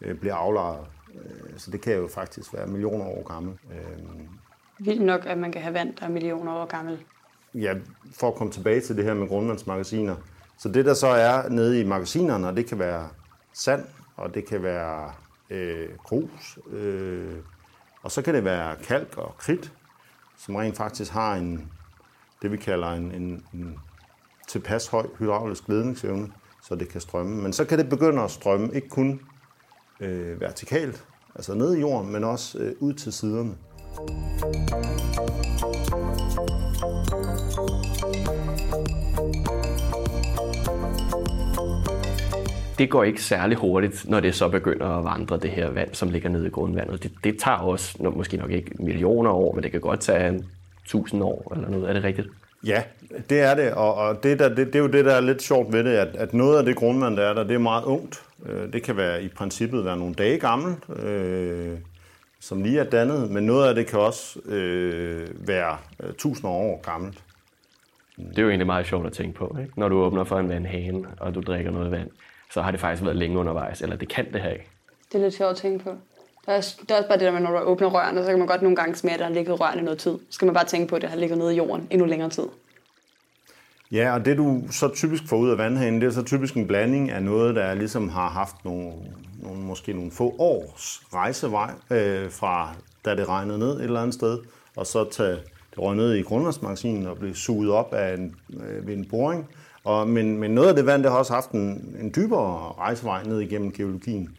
øh, 0.00 0.18
bliver 0.18 0.34
aflejret. 0.34 0.86
Øh, 1.14 1.58
så 1.58 1.70
det 1.70 1.80
kan 1.80 1.94
jo 1.94 2.08
faktisk 2.08 2.54
være 2.54 2.66
millioner 2.66 3.04
år 3.04 3.22
gammel. 3.22 3.52
Øh, 3.72 3.98
Vildt 4.78 5.02
nok, 5.02 5.26
at 5.26 5.38
man 5.38 5.52
kan 5.52 5.62
have 5.62 5.74
vand, 5.74 5.96
der 6.00 6.06
er 6.06 6.10
millioner 6.10 6.52
år 6.52 6.66
gammel. 6.66 6.98
Ja, 7.54 7.74
for 8.12 8.28
at 8.28 8.34
komme 8.34 8.52
tilbage 8.52 8.80
til 8.80 8.96
det 8.96 9.04
her 9.04 9.14
med 9.14 9.28
grundvandsmagasiner. 9.28 10.16
Så 10.58 10.68
det, 10.68 10.84
der 10.84 10.94
så 10.94 11.06
er 11.06 11.48
nede 11.48 11.80
i 11.80 11.84
magasinerne, 11.84 12.48
og 12.48 12.56
det 12.56 12.66
kan 12.66 12.78
være 12.78 13.08
sand, 13.52 13.84
og 14.16 14.34
det 14.34 14.46
kan 14.46 14.62
være 14.62 15.12
øh, 15.50 15.88
grus, 16.04 16.58
øh, 16.70 17.36
og 18.02 18.10
så 18.10 18.22
kan 18.22 18.34
det 18.34 18.44
være 18.44 18.76
kalk 18.76 19.18
og 19.18 19.34
kridt, 19.38 19.72
som 20.36 20.54
rent 20.56 20.76
faktisk 20.76 21.12
har 21.12 21.34
en, 21.34 21.70
det 22.42 22.52
vi 22.52 22.56
kalder 22.56 22.88
en, 22.88 23.12
en, 23.12 23.44
en 23.54 23.78
tilpas 24.48 24.86
høj 24.86 25.06
hydraulisk 25.18 25.68
ledningsevne, 25.68 26.32
så 26.62 26.74
det 26.74 26.88
kan 26.88 27.00
strømme. 27.00 27.42
Men 27.42 27.52
så 27.52 27.64
kan 27.64 27.78
det 27.78 27.88
begynde 27.88 28.22
at 28.22 28.30
strømme, 28.30 28.74
ikke 28.74 28.88
kun 28.88 29.20
øh, 30.00 30.40
vertikalt, 30.40 31.06
altså 31.34 31.54
ned 31.54 31.76
i 31.76 31.80
jorden, 31.80 32.12
men 32.12 32.24
også 32.24 32.58
øh, 32.58 32.74
ud 32.80 32.92
til 32.92 33.12
siderne. 33.12 33.56
Det 42.80 42.90
går 42.90 43.04
ikke 43.04 43.22
særlig 43.22 43.58
hurtigt, 43.58 44.08
når 44.08 44.20
det 44.20 44.34
så 44.34 44.48
begynder 44.48 44.86
at 44.86 45.04
vandre 45.04 45.36
det 45.36 45.50
her 45.50 45.70
vand, 45.70 45.94
som 45.94 46.10
ligger 46.10 46.28
nede 46.28 46.46
i 46.46 46.50
grundvandet. 46.50 47.02
Det, 47.02 47.12
det 47.24 47.38
tager 47.38 47.56
også, 47.56 47.96
måske 48.16 48.36
nok 48.36 48.50
ikke 48.50 48.70
millioner 48.78 49.30
år, 49.30 49.54
men 49.54 49.62
det 49.62 49.70
kan 49.70 49.80
godt 49.80 50.00
tage 50.00 50.44
tusind 50.86 51.22
år 51.22 51.52
eller 51.54 51.68
noget. 51.68 51.88
Er 51.88 51.92
det 51.92 52.04
rigtigt? 52.04 52.28
Ja, 52.64 52.82
det 53.30 53.40
er 53.40 53.54
det, 53.54 53.72
og, 53.72 53.94
og 53.94 54.22
det, 54.22 54.38
der, 54.38 54.48
det, 54.48 54.66
det 54.66 54.74
er 54.74 54.78
jo 54.78 54.86
det, 54.86 55.04
der 55.04 55.12
er 55.12 55.20
lidt 55.20 55.42
sjovt 55.42 55.72
ved 55.72 55.84
det, 55.84 55.90
at, 55.90 56.16
at 56.16 56.34
noget 56.34 56.58
af 56.58 56.64
det 56.64 56.76
grundvand, 56.76 57.16
der 57.16 57.22
er 57.22 57.34
der, 57.34 57.44
det 57.44 57.54
er 57.54 57.58
meget 57.58 57.84
ungt. 57.84 58.22
Øh, 58.46 58.72
det 58.72 58.82
kan 58.82 58.96
være 58.96 59.22
i 59.22 59.28
princippet 59.28 59.84
være 59.84 59.96
nogle 59.96 60.14
dage 60.14 60.38
gammelt, 60.38 60.78
øh, 61.02 61.78
som 62.40 62.62
lige 62.62 62.80
er 62.80 62.84
dannet, 62.84 63.30
men 63.30 63.46
noget 63.46 63.68
af 63.68 63.74
det 63.74 63.86
kan 63.86 63.98
også 63.98 64.40
øh, 64.44 65.28
være 65.48 65.76
øh, 66.02 66.12
tusinder 66.18 66.50
år 66.50 66.80
gammelt. 66.82 67.18
Det 68.16 68.38
er 68.38 68.42
jo 68.42 68.48
egentlig 68.48 68.66
meget 68.66 68.86
sjovt 68.86 69.06
at 69.06 69.12
tænke 69.12 69.38
på, 69.38 69.56
ikke? 69.60 69.72
når 69.76 69.88
du 69.88 69.96
åbner 69.96 70.24
for 70.24 70.38
en 70.38 70.48
vandhane, 70.48 71.04
og 71.18 71.34
du 71.34 71.40
drikker 71.40 71.70
noget 71.70 71.90
vand 71.90 72.10
så 72.52 72.62
har 72.62 72.70
det 72.70 72.80
faktisk 72.80 73.04
været 73.04 73.16
længe 73.16 73.38
undervejs, 73.38 73.82
eller 73.82 73.96
det 73.96 74.08
kan 74.08 74.32
det 74.32 74.40
have. 74.40 74.58
Det 75.12 75.18
er 75.18 75.22
lidt 75.22 75.34
sjovt 75.34 75.50
at 75.50 75.56
tænke 75.56 75.84
på. 75.84 75.90
Der 76.46 76.52
er, 76.52 76.74
der 76.88 76.94
er 76.94 76.98
også 76.98 77.08
bare 77.08 77.18
det 77.18 77.26
der 77.26 77.32
med, 77.32 77.40
når 77.40 77.50
du 77.50 77.58
åbner 77.58 77.88
rørene, 77.88 78.24
så 78.24 78.30
kan 78.30 78.38
man 78.38 78.48
godt 78.48 78.62
nogle 78.62 78.76
gange 78.76 78.94
smage, 78.94 79.14
at 79.14 79.20
der 79.20 79.26
har 79.26 79.32
ligget 79.32 79.60
rørene 79.60 79.82
noget 79.82 79.98
tid. 79.98 80.18
Så 80.18 80.34
skal 80.34 80.46
man 80.46 80.54
bare 80.54 80.64
tænke 80.64 80.88
på, 80.88 80.96
at 80.96 81.02
det 81.02 81.10
har 81.10 81.16
ligget 81.16 81.38
nede 81.38 81.54
i 81.54 81.56
jorden 81.56 81.86
endnu 81.90 82.06
længere 82.06 82.30
tid. 82.30 82.46
Ja, 83.92 84.14
og 84.14 84.24
det 84.24 84.36
du 84.36 84.62
så 84.70 84.88
typisk 84.94 85.28
får 85.28 85.36
ud 85.36 85.50
af 85.50 85.58
vandhanen, 85.58 86.00
det 86.00 86.06
er 86.06 86.10
så 86.10 86.22
typisk 86.22 86.54
en 86.54 86.66
blanding 86.66 87.10
af 87.10 87.22
noget, 87.22 87.54
der 87.54 87.74
ligesom 87.74 88.08
har 88.08 88.28
haft 88.28 88.64
nogle, 88.64 88.92
nogle 89.42 89.60
måske 89.60 89.92
nogle 89.92 90.10
få 90.10 90.34
års 90.38 91.02
rejsevej 91.14 91.70
øh, 91.90 92.30
fra 92.30 92.74
da 93.04 93.14
det 93.14 93.28
regnede 93.28 93.58
ned 93.58 93.76
et 93.76 93.84
eller 93.84 94.00
andet 94.00 94.14
sted, 94.14 94.38
og 94.76 94.86
så 94.86 95.10
tage 95.10 95.36
det 95.70 95.78
røg 95.78 95.96
ned 95.96 96.14
i 96.14 96.22
grundvandsmagasinet 96.22 97.08
og 97.08 97.18
blive 97.18 97.34
suget 97.34 97.70
op 97.70 97.94
af 97.94 98.14
en, 98.14 98.36
øh, 98.60 98.86
ved 98.86 98.94
en 98.94 99.08
boring, 99.10 99.48
og, 99.84 100.08
men, 100.08 100.38
men 100.38 100.50
noget 100.50 100.68
af 100.68 100.74
det 100.74 100.86
vand, 100.86 101.02
det 101.02 101.10
har 101.10 101.18
også 101.18 101.32
haft 101.32 101.50
en, 101.50 101.96
en 102.00 102.12
dybere 102.16 102.74
rejsevej 102.78 103.22
ned 103.22 103.40
igennem 103.40 103.72
geologien, 103.72 104.36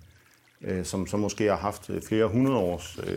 øh, 0.62 0.86
som 0.86 1.08
så 1.08 1.18
måske 1.18 1.44
har 1.44 1.56
haft 1.56 1.90
øh, 1.90 2.02
flere 2.02 2.26
hundrede 2.26 2.58
års 2.58 3.00
øh, 3.08 3.14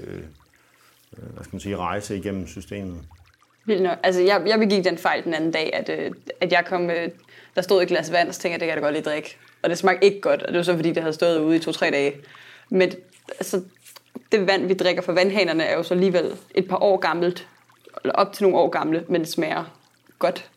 øh, 1.19 1.33
hvad 1.35 1.45
skal 1.45 1.55
man 1.55 1.61
sige, 1.61 1.77
rejse 1.77 2.17
igennem 2.17 2.47
systemet. 2.47 3.01
Vildt 3.65 3.83
nok. 3.83 3.99
Altså, 4.03 4.21
jeg, 4.23 4.43
jeg 4.47 4.59
begik 4.59 4.85
den 4.85 4.99
fejl 4.99 5.25
den 5.25 5.35
anden 5.35 5.51
dag, 5.51 5.75
at, 5.75 5.89
øh, 5.89 6.11
at 6.41 6.53
jeg 6.53 6.65
kom, 6.67 6.91
øh, 6.91 7.09
der 7.55 7.63
stod 7.63 7.83
et 7.83 7.89
glas 7.89 8.13
vand, 8.13 8.29
og 8.29 8.35
så 8.35 8.41
tænkte 8.41 8.53
jeg, 8.53 8.61
det 8.61 8.67
kan 8.67 8.75
jeg 8.75 8.77
da 8.77 8.87
godt 8.87 8.95
lige 8.95 9.11
drikke. 9.13 9.37
Og 9.63 9.71
det 9.71 9.79
smagte 9.79 10.05
ikke 10.05 10.21
godt, 10.21 10.43
og 10.43 10.49
det 10.49 10.57
var 10.57 10.63
så 10.63 10.75
fordi, 10.77 10.89
det 10.89 11.03
havde 11.03 11.13
stået 11.13 11.39
ude 11.39 11.57
i 11.57 11.59
to-tre 11.59 11.91
dage. 11.91 12.15
Men 12.71 12.93
altså, 13.39 13.63
det 14.33 14.47
vand, 14.47 14.67
vi 14.67 14.75
drikker 14.75 15.03
fra 15.03 15.13
vandhanerne, 15.13 15.65
er 15.65 15.77
jo 15.77 15.83
så 15.83 15.95
alligevel 15.95 16.33
et 16.55 16.69
par 16.69 16.83
år 16.83 16.97
gammelt, 16.97 17.49
eller 18.05 18.15
op 18.15 18.33
til 18.33 18.43
nogle 18.43 18.59
år 18.59 18.69
gamle, 18.69 19.05
men 19.09 19.21
det 19.21 19.29
smager 19.29 19.65
godt. 20.19 20.51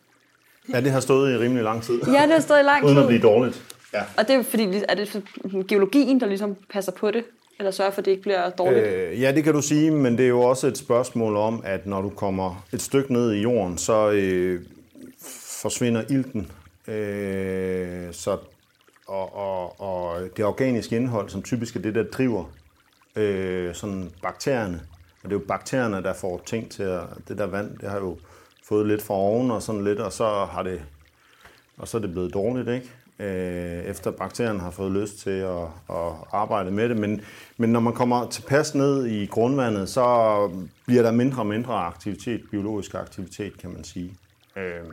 Ja, 0.72 0.80
det 0.80 0.90
har 0.90 1.00
stået 1.00 1.32
i 1.32 1.36
rimelig 1.38 1.64
lang 1.64 1.82
tid. 1.82 2.00
Ja, 2.06 2.22
det 2.22 2.32
har 2.32 2.40
stået 2.40 2.60
i 2.60 2.62
lang 2.62 2.82
tid. 2.82 2.88
Uden 2.90 2.98
at 2.98 3.06
blive 3.06 3.22
dårligt. 3.22 3.62
Ja. 3.94 4.02
Og 4.18 4.28
det 4.28 4.36
er 4.36 4.42
fordi, 4.42 4.82
er 4.88 4.94
det 4.94 5.22
geologien, 5.68 6.20
der 6.20 6.26
ligesom 6.26 6.56
passer 6.70 6.92
på 6.92 7.10
det? 7.10 7.24
Eller 7.58 7.70
sørger 7.70 7.90
for, 7.90 7.98
at 7.98 8.04
det 8.04 8.10
ikke 8.10 8.22
bliver 8.22 8.50
dårligt? 8.50 8.86
Øh, 8.86 9.20
ja, 9.20 9.32
det 9.32 9.44
kan 9.44 9.52
du 9.52 9.62
sige, 9.62 9.90
men 9.90 10.18
det 10.18 10.24
er 10.24 10.28
jo 10.28 10.40
også 10.40 10.66
et 10.66 10.78
spørgsmål 10.78 11.36
om, 11.36 11.62
at 11.64 11.86
når 11.86 12.02
du 12.02 12.08
kommer 12.08 12.64
et 12.72 12.82
stykke 12.82 13.12
ned 13.12 13.32
i 13.32 13.40
jorden, 13.40 13.78
så 13.78 14.10
øh, 14.10 14.60
forsvinder 15.62 16.02
ilten. 16.10 16.50
Øh, 16.88 18.12
så, 18.12 18.38
og, 19.06 19.36
og, 19.36 19.80
og 19.80 20.16
det 20.36 20.44
organiske 20.44 20.96
indhold, 20.96 21.28
som 21.28 21.42
typisk 21.42 21.76
er 21.76 21.80
det, 21.80 21.94
der 21.94 22.04
driver 22.04 22.44
øh, 23.16 23.74
sådan 23.74 24.10
bakterierne. 24.22 24.80
Og 25.22 25.30
det 25.30 25.36
er 25.36 25.40
jo 25.40 25.44
bakterierne, 25.48 26.02
der 26.02 26.14
får 26.14 26.42
ting 26.46 26.70
til 26.70 26.82
at... 26.82 27.00
Det 27.28 27.38
der 27.38 27.46
vand, 27.46 27.78
det 27.78 27.90
har 27.90 27.98
jo 27.98 28.16
fået 28.68 28.86
lidt 28.86 29.02
fra 29.02 29.14
oven 29.14 29.50
og 29.50 29.62
sådan 29.62 29.84
lidt, 29.84 29.98
og 29.98 30.12
så 30.12 30.44
har 30.44 30.62
det, 30.62 30.82
og 31.78 31.88
så 31.88 31.96
er 31.96 32.00
det 32.00 32.10
blevet 32.10 32.34
dårligt, 32.34 32.68
ikke? 32.68 32.90
Øh, 33.18 33.84
efter 33.84 34.10
bakterien 34.10 34.60
har 34.60 34.70
fået 34.70 34.92
lyst 34.92 35.18
til 35.18 35.30
at, 35.30 35.62
at 35.90 36.12
arbejde 36.32 36.70
med 36.70 36.88
det. 36.88 36.96
Men, 36.96 37.20
men 37.56 37.72
når 37.72 37.80
man 37.80 37.92
kommer 37.92 38.28
tilpas 38.28 38.74
ned 38.74 39.06
i 39.06 39.26
grundvandet, 39.26 39.88
så 39.88 40.50
bliver 40.86 41.02
der 41.02 41.10
mindre 41.10 41.42
og 41.42 41.46
mindre 41.46 41.74
aktivitet, 41.74 42.42
biologisk 42.50 42.94
aktivitet, 42.94 43.58
kan 43.58 43.70
man 43.70 43.84
sige. 43.84 44.14
Øh, 44.56 44.84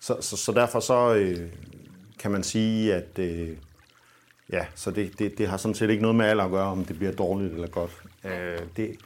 så, 0.00 0.16
så, 0.20 0.36
så 0.36 0.52
derfor 0.52 0.80
så 0.80 1.14
øh, 1.14 1.48
kan 2.18 2.30
man 2.30 2.42
sige, 2.42 2.94
at 2.94 3.18
øh, 3.18 3.56
ja, 4.52 4.66
så 4.74 4.90
det, 4.90 5.18
det, 5.18 5.38
det 5.38 5.48
har 5.48 5.56
sådan 5.56 5.74
set 5.74 5.90
ikke 5.90 6.02
noget 6.02 6.16
med 6.16 6.26
alder 6.26 6.44
at 6.44 6.50
gøre, 6.50 6.66
om 6.66 6.84
det 6.84 6.98
bliver 6.98 7.12
dårligt 7.12 7.54
eller 7.54 7.68
godt. 7.68 8.02
Øh, 8.24 8.58
det, 8.76 8.96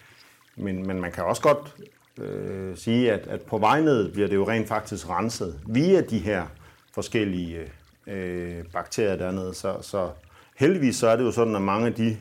men, 0.56 0.86
men 0.86 1.00
man 1.00 1.12
kan 1.12 1.24
også 1.24 1.42
godt 1.42 1.74
øh, 2.18 2.76
sige, 2.76 3.12
at, 3.12 3.26
at 3.26 3.42
på 3.42 3.58
vejnettet 3.58 4.12
bliver 4.12 4.28
det 4.28 4.34
jo 4.34 4.48
rent 4.48 4.68
faktisk 4.68 5.08
renset 5.08 5.60
via 5.66 6.00
de 6.00 6.18
her 6.18 6.46
forskellige 6.94 7.72
øh, 8.06 8.64
bakterier 8.72 9.16
dernede. 9.16 9.54
Så, 9.54 9.76
så 9.80 10.10
heldigvis 10.56 10.96
så 10.96 11.08
er 11.08 11.16
det 11.16 11.24
jo 11.24 11.30
sådan, 11.30 11.56
at 11.56 11.62
mange 11.62 11.86
af 11.86 11.94
de 11.94 12.16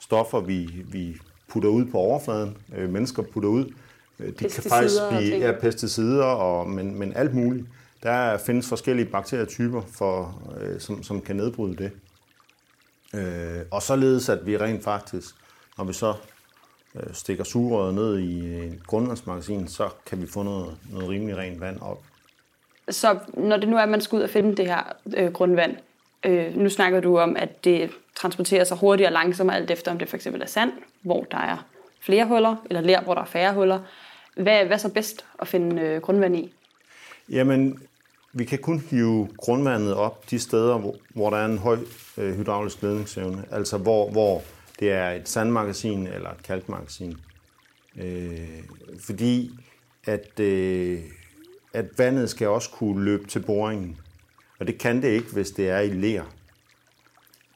stoffer, 0.00 0.40
vi, 0.40 0.84
vi 0.86 1.16
putter 1.48 1.68
ud 1.68 1.84
på 1.84 1.98
overfladen, 1.98 2.56
øh, 2.76 2.90
mennesker 2.90 3.22
putter 3.22 3.48
ud, 3.48 3.72
øh, 4.20 4.28
de 4.28 4.34
kan 4.34 4.50
faktisk 4.50 5.00
blive 5.10 5.36
ja, 5.36 5.52
pesticider, 5.60 6.24
og, 6.24 6.68
men, 6.68 6.98
men 6.98 7.12
alt 7.16 7.34
muligt. 7.34 7.66
Der 8.02 8.38
findes 8.38 8.68
forskellige 8.68 9.06
bakterietyper, 9.06 9.82
for, 9.92 10.42
øh, 10.60 10.80
som, 10.80 11.02
som 11.02 11.20
kan 11.20 11.36
nedbryde 11.36 11.76
det. 11.76 11.90
Øh, 13.14 13.62
og 13.70 13.82
således, 13.82 14.28
at 14.28 14.46
vi 14.46 14.56
rent 14.56 14.84
faktisk, 14.84 15.34
når 15.78 15.84
vi 15.84 15.92
så 15.92 16.14
Øh, 16.96 17.14
stikker 17.14 17.44
sugerøret 17.44 17.94
ned 17.94 18.18
i 18.18 18.38
et 18.38 18.86
grundvandsmagasin, 18.86 19.68
så 19.68 19.88
kan 20.06 20.22
vi 20.22 20.26
få 20.26 20.42
noget, 20.42 20.76
noget 20.92 21.08
rimelig 21.08 21.36
rent 21.36 21.60
vand 21.60 21.80
op. 21.80 22.02
Så 22.88 23.18
når 23.34 23.56
det 23.56 23.68
nu 23.68 23.76
er, 23.76 23.80
at 23.80 23.88
man 23.88 24.00
skal 24.00 24.16
ud 24.16 24.22
og 24.22 24.30
finde 24.30 24.56
det 24.56 24.66
her 24.66 24.82
øh, 25.16 25.32
grundvand, 25.32 25.76
øh, 26.24 26.56
nu 26.56 26.68
snakker 26.68 27.00
du 27.00 27.18
om, 27.18 27.36
at 27.36 27.64
det 27.64 27.90
transporterer 28.16 28.64
sig 28.64 28.76
hurtigere 28.76 29.08
og 29.08 29.12
langsommere, 29.12 29.56
alt 29.56 29.70
efter 29.70 29.90
om 29.90 29.98
det 29.98 30.08
for 30.08 30.16
eksempel 30.16 30.42
er 30.42 30.46
sand, 30.46 30.72
hvor 31.02 31.24
der 31.30 31.38
er 31.38 31.66
flere 32.00 32.26
huller, 32.26 32.56
eller 32.70 32.80
ler, 32.80 33.02
hvor 33.02 33.14
der 33.14 33.20
er 33.20 33.26
færre 33.26 33.54
huller. 33.54 33.80
Hvad, 34.36 34.64
hvad 34.64 34.76
er 34.76 34.76
så 34.76 34.88
bedst 34.88 35.24
at 35.38 35.48
finde 35.48 35.82
øh, 35.82 36.00
grundvand 36.00 36.36
i? 36.36 36.52
Jamen, 37.28 37.82
vi 38.32 38.44
kan 38.44 38.58
kun 38.58 38.78
hive 38.90 39.28
grundvandet 39.36 39.94
op 39.94 40.30
de 40.30 40.38
steder, 40.38 40.78
hvor, 40.78 40.94
hvor 41.14 41.30
der 41.30 41.36
er 41.36 41.46
en 41.46 41.58
høj 41.58 41.78
øh, 42.18 42.34
hydraulisk 42.34 42.82
ledningsevne. 42.82 43.44
Altså 43.50 43.78
hvor, 43.78 44.10
hvor 44.10 44.42
det 44.80 44.92
er 44.92 45.10
et 45.10 45.28
sandmagasin 45.28 46.06
eller 46.06 46.30
et 46.30 46.42
kalkmagasin. 46.42 47.16
Øh, 47.96 48.62
fordi 49.00 49.50
at, 50.06 50.40
øh, 50.40 51.00
at 51.72 51.86
vandet 51.98 52.30
skal 52.30 52.48
også 52.48 52.70
kunne 52.70 53.04
løbe 53.04 53.26
til 53.26 53.40
boringen. 53.40 53.98
Og 54.60 54.66
det 54.66 54.78
kan 54.78 55.02
det 55.02 55.08
ikke, 55.08 55.32
hvis 55.32 55.50
det 55.50 55.68
er 55.68 55.78
i 55.78 55.88
ler. 55.88 56.22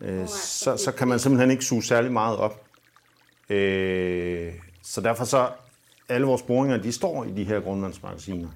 Øh, 0.00 0.26
så, 0.28 0.76
så 0.76 0.92
kan 0.92 1.08
man 1.08 1.18
simpelthen 1.18 1.50
ikke 1.50 1.64
suge 1.64 1.82
særlig 1.82 2.12
meget 2.12 2.38
op. 2.38 2.64
Øh, 3.50 4.52
så 4.82 5.00
derfor 5.00 5.24
så, 5.24 5.48
alle 6.08 6.26
vores 6.26 6.42
boringer, 6.42 6.76
de 6.76 6.92
står 6.92 7.24
i 7.24 7.30
de 7.30 7.44
her 7.44 7.60
grundvandsmagasiner 7.60 8.48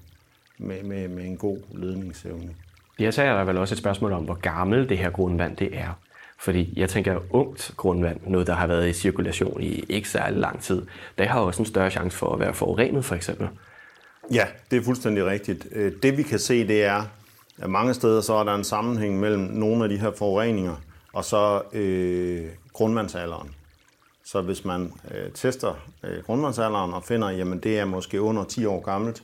med, 0.57 0.83
med, 0.83 1.07
med 1.07 1.25
en 1.25 1.37
god 1.37 1.57
ledningsevne. 1.71 2.55
Ja, 2.99 3.11
så 3.11 3.21
er 3.21 3.33
der 3.33 3.43
vel 3.43 3.57
også 3.57 3.75
et 3.75 3.79
spørgsmål 3.79 4.11
om, 4.11 4.23
hvor 4.23 4.33
gammelt 4.33 4.89
det 4.89 4.97
her 4.97 5.09
grundvand 5.09 5.57
det 5.57 5.77
er. 5.77 5.99
Fordi 6.43 6.73
jeg 6.75 6.89
tænker, 6.89 7.19
ungt 7.29 7.71
grundvand, 7.77 8.19
noget 8.27 8.47
der 8.47 8.53
har 8.53 8.67
været 8.67 8.89
i 8.89 8.93
cirkulation 8.93 9.61
i 9.61 9.85
ikke 9.89 10.09
særlig 10.09 10.39
lang 10.39 10.61
tid, 10.61 10.81
det 11.17 11.27
har 11.27 11.39
også 11.39 11.61
en 11.61 11.65
større 11.65 11.91
chance 11.91 12.17
for 12.17 12.33
at 12.33 12.39
være 12.39 12.53
forurenet 12.53 13.05
for 13.05 13.15
eksempel. 13.15 13.47
Ja, 14.33 14.47
det 14.71 14.77
er 14.77 14.83
fuldstændig 14.83 15.25
rigtigt. 15.25 15.67
Øh, 15.71 15.91
det 16.03 16.17
vi 16.17 16.23
kan 16.23 16.39
se, 16.39 16.67
det 16.67 16.83
er, 16.83 17.03
at 17.61 17.69
mange 17.69 17.93
steder 17.93 18.21
så 18.21 18.33
er 18.33 18.43
der 18.43 18.55
en 18.55 18.63
sammenhæng 18.63 19.19
mellem 19.19 19.41
nogle 19.41 19.83
af 19.83 19.89
de 19.89 19.97
her 19.97 20.11
forureninger 20.17 20.75
og 21.13 21.25
så 21.25 21.61
øh, 21.73 22.45
grundvandsalderen. 22.73 23.55
Så 24.25 24.41
hvis 24.41 24.65
man 24.65 24.93
øh, 25.11 25.31
tester 25.31 25.73
øh, 26.03 26.23
grundvandsalderen 26.23 26.93
og 26.93 27.03
finder, 27.03 27.29
jamen 27.29 27.59
det 27.59 27.79
er 27.79 27.85
måske 27.85 28.21
under 28.21 28.43
10 28.43 28.65
år 28.65 28.81
gammelt, 28.81 29.23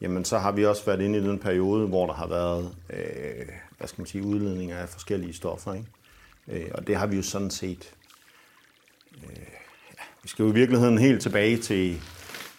jamen 0.00 0.24
så 0.24 0.38
har 0.38 0.52
vi 0.52 0.66
også 0.66 0.84
været 0.86 1.00
inde 1.00 1.18
i 1.18 1.22
den 1.22 1.38
periode, 1.38 1.86
hvor 1.86 2.06
der 2.06 2.14
har 2.14 2.26
været 2.26 2.74
øh, 2.90 3.46
hvad 3.78 3.88
skal 3.88 4.00
man 4.00 4.06
sige, 4.06 4.24
udledninger 4.24 4.76
af 4.76 4.88
forskellige 4.88 5.34
stoffer. 5.34 5.74
Ikke? 5.74 5.86
Øh, 6.50 6.70
og 6.74 6.86
det 6.86 6.96
har 6.96 7.06
vi 7.06 7.16
jo 7.16 7.22
sådan 7.22 7.50
set... 7.50 7.94
Øh, 9.14 9.36
ja, 9.98 10.02
vi 10.22 10.28
skal 10.28 10.42
jo 10.42 10.50
i 10.50 10.54
virkeligheden 10.54 10.98
helt 10.98 11.22
tilbage 11.22 11.56
til, 11.56 12.00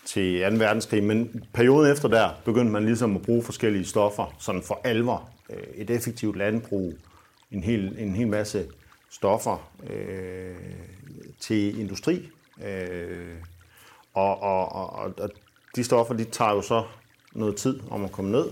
til 0.05 0.41
2. 0.49 0.55
verdenskrig, 0.55 1.03
men 1.03 1.43
perioden 1.53 1.91
efter 1.91 2.07
der 2.07 2.29
begyndte 2.45 2.71
man 2.71 2.85
ligesom 2.85 3.15
at 3.15 3.21
bruge 3.21 3.43
forskellige 3.43 3.85
stoffer, 3.85 4.35
sådan 4.39 4.63
for 4.63 4.81
alvor. 4.83 5.29
Øh, 5.49 5.63
et 5.75 5.89
effektivt 5.89 6.37
landbrug, 6.37 6.93
en 7.51 7.63
hel, 7.63 7.95
en 7.99 8.15
hel 8.15 8.27
masse 8.27 8.65
stoffer 9.09 9.71
øh, 9.89 10.55
til 11.39 11.79
industri. 11.79 12.29
Øh, 12.65 13.35
og, 14.13 14.41
og, 14.41 14.71
og, 14.71 15.13
og 15.17 15.29
de 15.75 15.83
stoffer, 15.83 16.13
de 16.13 16.23
tager 16.23 16.51
jo 16.51 16.61
så 16.61 16.83
noget 17.33 17.55
tid 17.55 17.79
om 17.89 18.05
at 18.05 18.11
komme 18.11 18.31
ned. 18.31 18.45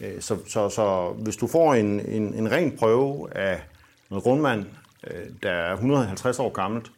Øh, 0.00 0.20
så, 0.20 0.38
så, 0.46 0.68
så 0.68 1.10
hvis 1.10 1.36
du 1.36 1.46
får 1.46 1.74
en, 1.74 2.00
en, 2.00 2.34
en 2.34 2.50
ren 2.50 2.76
prøve 2.76 3.36
af 3.36 3.60
noget 4.10 4.24
grundvand, 4.24 4.66
øh, 5.06 5.26
der 5.42 5.50
er 5.50 5.72
150 5.72 6.38
år 6.38 6.50
gammelt, 6.50 6.92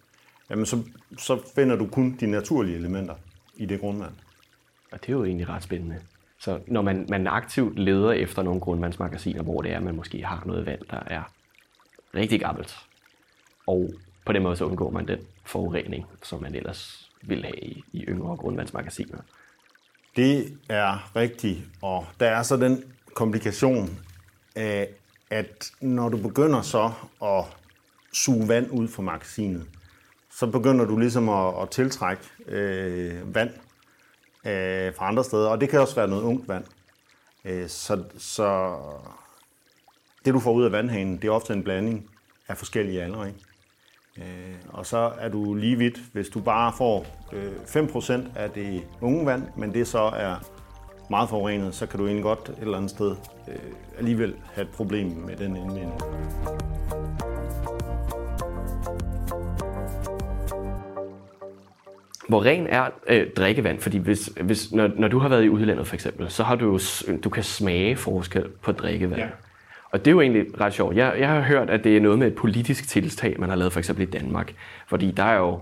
jamen 0.51 0.67
så, 0.67 0.83
så 1.19 1.39
finder 1.55 1.77
du 1.77 1.87
kun 1.87 2.17
de 2.21 2.27
naturlige 2.27 2.77
elementer 2.77 3.15
i 3.57 3.67
det 3.67 3.81
grundvand. 3.81 4.13
Og 4.93 5.01
det 5.01 5.09
er 5.09 5.13
jo 5.13 5.25
egentlig 5.25 5.49
ret 5.49 5.63
spændende. 5.63 6.01
Så 6.39 6.61
når 6.67 6.83
man, 6.83 7.07
man 7.09 7.27
aktivt 7.27 7.79
leder 7.79 8.13
efter 8.13 8.43
nogle 8.43 8.61
grundvandsmagasiner, 8.61 9.43
hvor 9.43 9.61
det 9.63 9.73
er, 9.73 9.81
man 9.81 9.97
måske 9.97 10.25
har 10.25 10.43
noget 10.47 10.67
vand, 10.67 10.81
der 10.91 11.03
er 11.07 11.23
rigtig 12.15 12.41
gammelt, 12.41 12.77
og 13.67 13.91
på 14.25 14.33
den 14.33 14.43
måde 14.43 14.57
så 14.57 14.65
undgår 14.65 14.91
man 14.91 15.09
den 15.09 15.19
forurening, 15.45 16.07
som 16.23 16.43
man 16.43 16.55
ellers 16.55 17.11
ville 17.23 17.45
have 17.45 17.59
i, 17.59 17.85
i 17.93 18.05
yngre 18.05 18.37
grundvandsmagasiner. 18.37 19.19
Det 20.17 20.59
er 20.69 21.17
rigtigt, 21.17 21.61
og 21.83 22.07
der 22.21 22.27
er 22.27 22.43
så 22.43 22.57
den 22.57 22.85
komplikation, 23.15 23.99
at 25.31 25.73
når 25.81 26.09
du 26.09 26.17
begynder 26.17 26.63
så 26.63 26.93
at 27.23 27.45
suge 28.13 28.49
vand 28.49 28.71
ud 28.71 28.89
fra 28.89 29.03
magasinet, 29.03 29.67
så 30.31 30.47
begynder 30.47 30.85
du 30.85 30.99
ligesom 30.99 31.29
at, 31.29 31.63
at 31.63 31.71
tiltrække 31.71 32.23
øh, 32.47 33.35
vand 33.35 33.51
øh, 34.45 34.95
fra 34.95 35.09
andre 35.09 35.25
steder, 35.25 35.49
og 35.49 35.61
det 35.61 35.69
kan 35.69 35.81
også 35.81 35.95
være 35.95 36.09
noget 36.09 36.23
ungt 36.23 36.49
vand. 36.49 36.65
Øh, 37.45 37.69
så, 37.69 38.05
så 38.19 38.77
det 40.25 40.35
du 40.35 40.41
får 40.41 40.53
ud 40.53 40.65
af 40.65 40.73
vandhanen, 40.73 41.17
det 41.17 41.25
er 41.25 41.33
ofte 41.33 41.53
en 41.53 41.63
blanding 41.63 42.11
af 42.49 42.57
forskellige 42.57 43.03
aldre. 43.03 43.29
Ikke? 43.29 43.41
Øh, 44.19 44.55
og 44.69 44.87
så 44.87 45.13
er 45.19 45.29
du 45.29 45.55
lige 45.55 45.77
vidt, 45.77 45.99
hvis 46.13 46.29
du 46.29 46.41
bare 46.41 46.73
får 46.79 47.07
øh, 47.33 47.53
5% 47.53 48.39
af 48.39 48.51
det 48.51 48.83
unge 49.01 49.27
vand, 49.27 49.43
men 49.57 49.75
det 49.75 49.89
så 49.89 49.99
er 49.99 50.37
meget 51.11 51.29
forurenet, 51.29 51.75
så 51.75 51.87
kan 51.87 51.99
du 51.99 52.07
egentlig 52.07 52.23
godt 52.23 52.49
et 52.49 52.59
eller 52.61 52.77
andet 52.77 52.91
sted 52.91 53.17
øh, 53.49 53.55
alligevel 53.99 54.35
have 54.55 54.63
et 54.63 54.71
problem 54.71 55.07
med 55.07 55.37
den 55.37 55.57
indvinding. 55.57 55.93
Hvor 62.29 62.45
ren 62.45 62.67
er 62.67 62.91
øh, 63.07 63.27
drikkevand? 63.37 63.81
Fordi 63.81 63.99
hvis, 63.99 64.31
hvis, 64.43 64.73
når, 64.73 64.91
når 64.97 65.09
du 65.09 65.19
har 65.19 65.29
været 65.29 65.45
i 65.45 65.49
udlandet 65.49 65.87
for 65.87 65.95
eksempel, 65.95 66.31
så 66.31 66.45
har 66.45 66.57
du 66.57 66.67
jo, 66.73 66.79
du 67.25 67.31
kan 67.31 67.43
smage 67.43 67.97
forskel 67.97 68.49
på 68.63 68.73
drikkevand. 68.73 69.21
Ja. 69.21 69.29
Og 69.93 69.99
det 69.99 70.07
er 70.07 70.13
jo 70.13 70.21
egentlig 70.21 70.61
ret 70.61 70.73
sjovt. 70.73 70.97
Jeg, 70.97 71.17
jeg 71.19 71.29
har 71.29 71.41
hørt, 71.41 71.71
at 71.71 71.85
det 71.85 71.97
er 71.97 72.01
noget 72.01 72.19
med 72.19 72.27
et 72.27 72.35
politisk 72.35 72.89
tiltag, 72.89 73.37
man 73.39 73.49
har 73.49 73.57
lavet 73.57 73.73
for 73.73 73.79
eksempel 73.79 74.09
i 74.09 74.11
Danmark. 74.11 74.53
Fordi 74.89 75.11
der 75.11 75.23
er 75.23 75.39
jo 75.39 75.61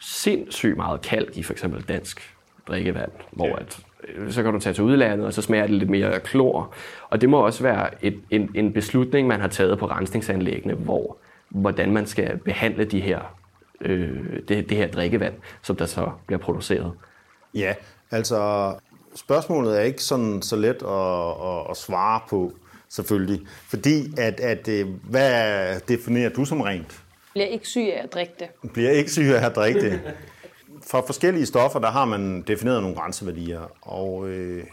sindssygt 0.00 0.76
meget 0.76 1.02
kalk 1.02 1.36
i 1.36 1.42
for 1.42 1.52
eksempel 1.52 1.82
dansk 1.82 2.36
drikkevand, 2.68 3.10
hvor 3.30 3.46
ja. 3.46 3.60
at, 3.60 3.80
så 4.30 4.42
kan 4.42 4.52
du 4.52 4.60
tage 4.60 4.72
til 4.74 4.84
udlandet, 4.84 5.26
og 5.26 5.32
så 5.32 5.42
smager 5.42 5.66
det 5.66 5.74
lidt 5.74 5.90
mere 5.90 6.20
klor. 6.20 6.74
Og 7.10 7.20
det 7.20 7.28
må 7.28 7.46
også 7.46 7.62
være 7.62 8.04
et, 8.04 8.20
en, 8.30 8.50
en 8.54 8.72
beslutning, 8.72 9.28
man 9.28 9.40
har 9.40 9.48
taget 9.48 9.78
på 9.78 9.86
rensningsanlæggene, 9.86 10.74
hvor, 10.74 11.16
hvordan 11.48 11.92
man 11.92 12.06
skal 12.06 12.38
behandle 12.38 12.84
de 12.84 13.00
her, 13.00 13.20
øh, 13.80 14.38
det, 14.48 14.68
det 14.68 14.76
her 14.76 14.88
drikkevand, 14.88 15.34
som 15.62 15.76
der 15.76 15.86
så 15.86 16.10
bliver 16.26 16.38
produceret. 16.38 16.92
Ja, 17.54 17.74
altså 18.10 18.72
spørgsmålet 19.14 19.78
er 19.78 19.82
ikke 19.82 20.02
sådan 20.02 20.42
så 20.42 20.56
let 20.56 20.82
at, 20.82 21.48
at, 21.48 21.70
at 21.70 21.76
svare 21.76 22.20
på 22.30 22.52
selvfølgelig. 22.88 23.40
Fordi 23.68 24.14
at, 24.18 24.40
at 24.40 24.68
øh, 24.68 24.86
hvad 25.02 25.80
definerer 25.88 26.30
du 26.30 26.44
som 26.44 26.60
rent? 26.60 27.02
Bliver 27.32 27.46
ikke 27.46 27.68
syg 27.68 27.80
af 27.80 28.02
at 28.02 28.14
drikke 28.14 28.32
det. 28.38 28.70
Bliver 28.72 28.90
ikke 28.90 29.10
syg 29.10 29.22
af 29.22 29.46
at 29.46 29.56
drikke 29.56 29.80
det. 29.80 30.00
For 30.86 31.02
forskellige 31.06 31.46
stoffer, 31.46 31.78
der 31.78 31.90
har 31.90 32.04
man 32.04 32.42
defineret 32.42 32.82
nogle 32.82 32.96
grænseværdier, 32.96 33.60
og 33.82 34.28
øh, 34.28 34.64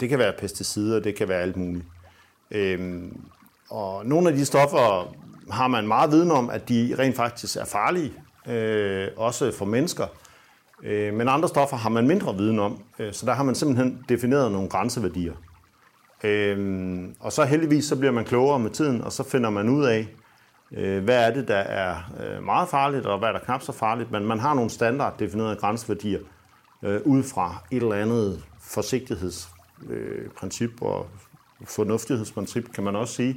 det 0.00 0.08
kan 0.08 0.18
være 0.18 0.32
pesticider, 0.38 1.00
det 1.00 1.14
kan 1.14 1.28
være 1.28 1.42
alt 1.42 1.56
muligt. 1.56 1.84
Øh, 2.50 3.02
og 3.70 4.06
nogle 4.06 4.28
af 4.28 4.36
de 4.36 4.44
stoffer 4.44 5.14
har 5.50 5.68
man 5.68 5.88
meget 5.88 6.10
viden 6.10 6.30
om, 6.30 6.50
at 6.50 6.68
de 6.68 6.96
rent 6.98 7.16
faktisk 7.16 7.56
er 7.56 7.64
farlige, 7.64 8.12
øh, 8.48 9.08
også 9.16 9.52
for 9.52 9.64
mennesker. 9.64 10.06
Øh, 10.82 11.14
men 11.14 11.28
andre 11.28 11.48
stoffer 11.48 11.76
har 11.76 11.90
man 11.90 12.06
mindre 12.06 12.36
viden 12.36 12.58
om, 12.58 12.82
øh, 12.98 13.12
så 13.12 13.26
der 13.26 13.32
har 13.32 13.42
man 13.42 13.54
simpelthen 13.54 14.04
defineret 14.08 14.52
nogle 14.52 14.68
grænseværdier. 14.68 15.34
Øh, 16.24 17.04
og 17.20 17.32
så 17.32 17.44
heldigvis 17.44 17.84
så 17.84 17.96
bliver 17.96 18.12
man 18.12 18.24
klogere 18.24 18.58
med 18.58 18.70
tiden, 18.70 19.00
og 19.02 19.12
så 19.12 19.22
finder 19.22 19.50
man 19.50 19.68
ud 19.68 19.84
af, 19.84 20.08
øh, 20.72 21.04
hvad 21.04 21.26
er 21.26 21.34
det, 21.34 21.48
der 21.48 21.56
er 21.56 21.96
øh, 22.20 22.42
meget 22.42 22.68
farligt, 22.68 23.06
og 23.06 23.18
hvad 23.18 23.28
er 23.28 23.32
der 23.32 23.40
knap 23.40 23.62
så 23.62 23.72
farligt. 23.72 24.10
Men 24.10 24.26
man 24.26 24.38
har 24.38 24.54
nogle 24.54 24.70
standard 24.70 25.18
definerede 25.18 25.56
grænseværdier 25.56 26.20
øh, 26.82 27.00
ud 27.04 27.22
fra 27.22 27.64
et 27.70 27.82
eller 27.82 27.96
andet 27.96 28.44
forsigtighedsprincip 28.60 30.82
øh, 30.82 30.88
og 30.88 31.08
fornuftighedsprincip, 31.64 32.72
kan 32.72 32.84
man 32.84 32.96
også 32.96 33.14
sige. 33.14 33.36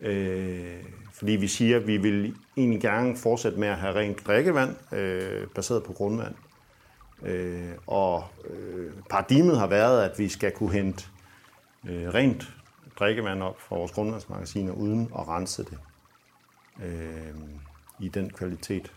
Øh, 0.00 0.84
fordi 1.12 1.32
vi 1.32 1.48
siger, 1.48 1.76
at 1.76 1.86
vi 1.86 1.96
vil 1.96 2.34
egentlig 2.56 2.80
gerne 2.80 3.16
fortsætte 3.16 3.60
med 3.60 3.68
at 3.68 3.76
have 3.76 3.94
rent 3.94 4.26
drikkevand, 4.26 4.94
øh, 4.94 5.46
baseret 5.54 5.84
på 5.84 5.92
grundvand. 5.92 6.34
Øh, 7.22 7.70
og 7.86 8.24
øh, 8.50 8.92
paradigmet 9.10 9.58
har 9.58 9.66
været, 9.66 10.02
at 10.02 10.18
vi 10.18 10.28
skal 10.28 10.52
kunne 10.52 10.72
hente 10.72 11.04
øh, 11.88 12.14
rent 12.14 12.52
drikkevand 12.98 13.42
op 13.42 13.60
fra 13.60 13.76
vores 13.76 13.92
grundvandsmagasiner, 13.92 14.72
uden 14.72 15.12
at 15.18 15.28
rense 15.28 15.64
det 15.64 15.78
øh, 16.84 17.34
i 18.00 18.08
den 18.08 18.30
kvalitet, 18.30 18.92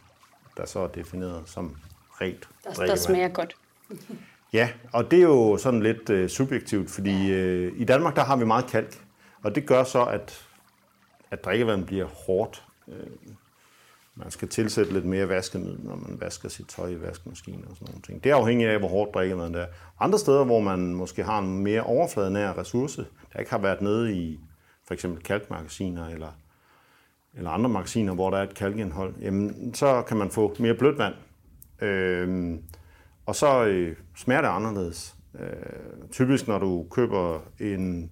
der 0.58 0.66
så 0.66 0.80
er 0.80 0.88
defineret 0.88 1.44
som 1.46 1.78
rent 2.22 2.50
der. 2.64 2.86
Der 2.86 2.96
smager 2.96 3.28
godt. 3.28 3.56
ja, 4.54 4.70
og 4.94 5.12
det 5.12 5.20
er 5.20 5.24
jo 5.24 5.58
sådan 5.58 5.84
lidt 5.84 6.10
øh, 6.10 6.30
subjektivt, 6.30 6.92
fordi 6.92 7.32
øh, 7.32 7.74
i 7.76 7.84
Danmark 7.84 8.16
der 8.16 8.24
har 8.24 8.36
vi 8.36 8.46
meget 8.46 8.68
kalk, 8.68 9.06
og 9.44 9.56
det 9.56 9.66
gør 9.66 9.84
så, 9.84 10.06
at, 10.06 10.48
at 11.32 11.46
drikkevand 11.46 11.86
bliver 11.86 12.06
hårdt. 12.06 12.64
Øh, 12.88 13.08
man 14.16 14.32
skal 14.32 14.48
tilsætte 14.48 14.94
lidt 14.94 15.06
mere 15.06 15.30
vaskemiddel, 15.30 15.80
når 15.86 15.96
man 15.96 16.22
vasker 16.22 16.50
sit 16.50 16.68
tøj 16.68 16.90
i 16.90 17.02
vaskemaskinen 17.02 17.66
og 17.70 17.76
sådan 17.76 17.88
nogle 17.90 18.02
ting. 18.02 18.24
Det 18.24 18.32
er 18.32 18.36
afhængigt 18.36 18.70
af, 18.70 18.80
hvor 18.80 18.88
hårdt 18.88 19.14
drikkevandet 19.14 19.62
er. 19.62 19.66
Andre 20.00 20.20
steder, 20.20 20.44
hvor 20.44 20.60
man 20.60 20.94
måske 20.94 21.24
har 21.24 21.40
en 21.40 21.58
mere 21.64 21.84
overfladenær 21.84 22.58
ressource, 22.58 23.06
der 23.34 23.40
ikke 23.40 23.52
har 23.52 23.58
været 23.58 23.82
nede 23.82 24.14
i 24.16 24.40
for 24.88 24.94
eksempel 24.94 25.24
kalkmagasiner 25.24 26.08
eller, 26.08 26.32
eller 27.34 27.50
andre 27.50 27.70
magasiner, 27.70 28.14
hvor 28.14 28.30
der 28.30 28.38
er 28.38 28.44
et 28.44 28.54
kalkindhold, 28.54 29.16
jamen, 29.22 29.74
så 29.74 30.02
kan 30.02 30.18
man 30.18 30.30
få 30.30 30.56
mere 30.60 30.74
blødt 30.74 30.98
vand. 30.98 31.14
Øh, 31.82 32.60
og 33.26 33.36
så 33.36 33.66
øh, 33.66 33.96
smager 34.16 34.42
det 34.42 34.48
anderledes. 34.48 35.16
Øh, 35.40 36.10
typisk, 36.12 36.48
når 36.48 36.60
du 36.60 36.88
køber 36.92 37.40
en 37.60 38.12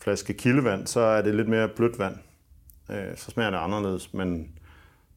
flaske 0.00 0.34
kildevand, 0.34 0.86
så 0.86 1.00
er 1.00 1.22
det 1.22 1.34
lidt 1.34 1.48
mere 1.48 1.68
blødt 1.68 1.98
vand. 1.98 2.16
Øh, 2.90 3.16
så 3.16 3.30
smager 3.30 3.50
det 3.50 3.58
anderledes, 3.58 4.14
men 4.14 4.58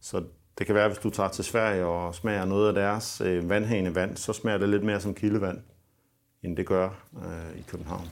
så 0.02 0.24
det 0.58 0.66
kan 0.66 0.76
være, 0.76 0.88
hvis 0.88 0.98
du 0.98 1.10
tager 1.10 1.30
til 1.30 1.44
Sverige 1.44 1.86
og 1.86 2.16
smager 2.16 2.46
noget 2.46 2.68
af 2.68 2.74
deres 2.74 3.22
øh, 3.22 3.50
vandhane 3.50 3.96
vand, 3.96 4.18
så 4.18 4.34
smager 4.34 4.58
det 4.58 4.70
lidt 4.70 4.84
mere 4.84 5.02
som 5.02 5.14
kildevand, 5.14 5.60
end 6.44 6.58
det 6.58 6.66
gør 6.66 6.90
øh, 7.18 7.60
i 7.60 7.66
København. 7.68 8.08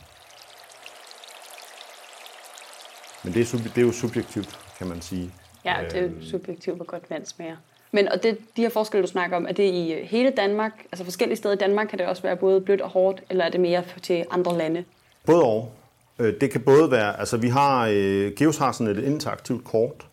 Men 3.24 3.34
det 3.34 3.54
er, 3.54 3.58
det 3.58 3.78
er 3.78 3.82
jo 3.82 3.92
subjektivt, 3.92 4.65
kan 4.78 4.88
man 4.88 5.02
sige. 5.02 5.34
Ja, 5.66 5.76
det 5.92 5.96
er 5.96 6.02
jo 6.02 6.12
subjektivt, 6.22 6.76
hvor 6.76 6.86
godt 6.86 7.10
vand 7.10 7.26
smager. 7.26 7.56
Men 7.92 8.08
og 8.12 8.24
det, 8.24 8.38
de 8.56 8.62
her 8.62 8.70
forskelle, 8.70 9.02
du 9.08 9.12
snakker 9.12 9.38
om, 9.38 9.46
er 9.46 9.54
det 9.54 9.64
i 9.64 9.94
øh, 9.94 10.04
hele 10.04 10.30
Danmark? 10.38 10.72
Altså 10.92 11.04
forskellige 11.04 11.38
steder 11.38 11.56
i 11.56 11.58
Danmark 11.58 11.88
kan 11.88 12.00
det 12.00 12.08
også 12.08 12.22
være 12.22 12.38
både 12.38 12.62
blødt 12.62 12.82
og 12.82 12.90
hårdt, 12.90 13.24
eller 13.30 13.46
er 13.46 13.50
det 13.50 13.60
mere 13.60 13.84
til 14.02 14.26
andre 14.32 14.58
lande? 14.58 14.84
Både 15.26 15.44
og. 15.44 15.72
Øh, 16.20 16.34
det 16.42 16.52
kan 16.52 16.62
både 16.62 16.92
være, 16.92 17.20
altså 17.20 17.38
vi 17.38 17.48
har, 17.48 17.88
øh, 17.92 18.32
Geos 18.32 18.58
har 18.58 18.72
sådan 18.72 18.98
et 18.98 19.04
interaktivt 19.04 19.64
kort, 19.64 20.08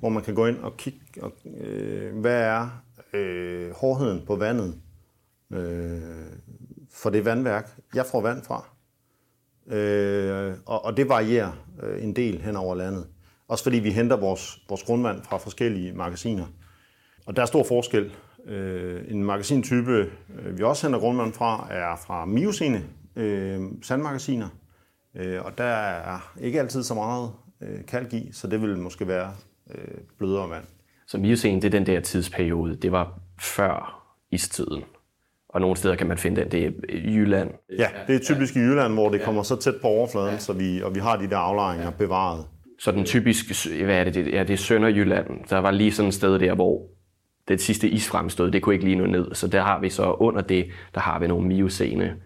hvor 0.00 0.08
man 0.08 0.22
kan 0.22 0.34
gå 0.34 0.46
ind 0.46 0.58
og 0.58 0.76
kigge, 0.76 1.00
og, 1.22 1.32
øh, 1.60 2.16
hvad 2.16 2.40
er 2.40 2.82
øh, 3.12 3.70
hårdheden 3.70 4.22
på 4.26 4.36
vandet 4.36 4.74
øh, 5.52 6.00
for 6.92 7.10
det 7.10 7.24
vandværk, 7.24 7.70
jeg 7.94 8.06
får 8.06 8.20
vand 8.20 8.42
fra. 8.42 8.68
Øh, 9.76 10.54
og, 10.66 10.84
og 10.84 10.96
det 10.96 11.08
varierer 11.08 11.52
øh, 11.82 12.04
en 12.04 12.16
del 12.16 12.42
hen 12.42 12.56
over 12.56 12.74
landet. 12.74 13.06
Også 13.48 13.64
fordi 13.64 13.78
vi 13.78 13.90
henter 13.90 14.16
vores, 14.16 14.58
vores 14.68 14.82
grundvand 14.82 15.22
fra 15.22 15.36
forskellige 15.36 15.92
magasiner. 15.92 16.46
Og 17.26 17.36
der 17.36 17.42
er 17.42 17.46
stor 17.46 17.64
forskel. 17.68 18.12
Øh, 18.46 19.02
en 19.08 19.24
magasintype, 19.24 20.10
øh, 20.38 20.58
vi 20.58 20.62
også 20.62 20.86
henter 20.86 21.00
grundvand 21.00 21.32
fra, 21.32 21.68
er 21.70 21.96
fra 22.06 22.24
Miocene 22.24 22.84
øh, 23.16 23.60
sandmagasiner. 23.82 24.48
Øh, 25.16 25.44
og 25.44 25.58
der 25.58 25.64
er 25.64 26.34
ikke 26.40 26.60
altid 26.60 26.82
så 26.82 26.94
meget 26.94 27.30
øh, 27.62 27.86
kalk 27.86 28.12
i, 28.12 28.28
så 28.32 28.46
det 28.46 28.62
vil 28.62 28.78
måske 28.78 29.08
være 29.08 29.32
øh, 29.74 29.98
blødere 30.18 30.50
vand. 30.50 30.64
Så 31.06 31.18
Miocene, 31.18 31.60
det 31.60 31.66
er 31.66 31.70
den 31.78 31.86
der 31.86 32.00
tidsperiode. 32.00 32.76
Det 32.76 32.92
var 32.92 33.18
før 33.40 34.04
istiden. 34.30 34.84
Og 35.48 35.60
nogle 35.60 35.76
steder 35.76 35.96
kan 35.96 36.06
man 36.06 36.18
finde 36.18 36.40
den. 36.40 36.50
Det 36.50 36.66
er 36.66 36.70
Jylland. 36.88 37.50
Ja, 37.78 37.88
det 38.06 38.14
er 38.14 38.20
typisk 38.20 38.56
i 38.56 38.58
Jylland, 38.58 38.92
hvor 38.92 39.08
det 39.08 39.22
kommer 39.22 39.42
så 39.42 39.56
tæt 39.56 39.74
på 39.82 39.88
overfladen, 39.88 40.38
så 40.38 40.52
vi, 40.52 40.82
og 40.82 40.94
vi 40.94 41.00
har 41.00 41.16
de 41.16 41.30
der 41.30 41.36
aflejringer 41.36 41.90
bevaret. 41.90 42.46
Så 42.84 42.92
den 42.92 43.04
typisk, 43.04 43.70
hvad 43.84 43.96
er 43.96 44.04
det, 44.04 44.14
det, 44.14 44.32
ja, 44.32 44.42
det 44.42 44.52
er 44.52 44.56
Sønderjylland. 44.56 45.26
Der 45.50 45.58
var 45.58 45.70
lige 45.70 45.92
sådan 45.92 46.08
et 46.08 46.14
sted 46.14 46.38
der, 46.38 46.54
hvor 46.54 46.86
det 47.48 47.60
sidste 47.60 47.88
isfremstød, 47.88 48.50
det 48.50 48.62
kunne 48.62 48.74
ikke 48.74 48.84
lige 48.84 48.96
nå 48.96 49.06
ned. 49.06 49.34
Så 49.34 49.46
der 49.46 49.62
har 49.62 49.80
vi 49.80 49.90
så 49.90 50.12
under 50.12 50.40
det, 50.40 50.66
der 50.94 51.00
har 51.00 51.18
vi 51.18 51.26
nogle 51.26 51.48
miocene 51.48 52.16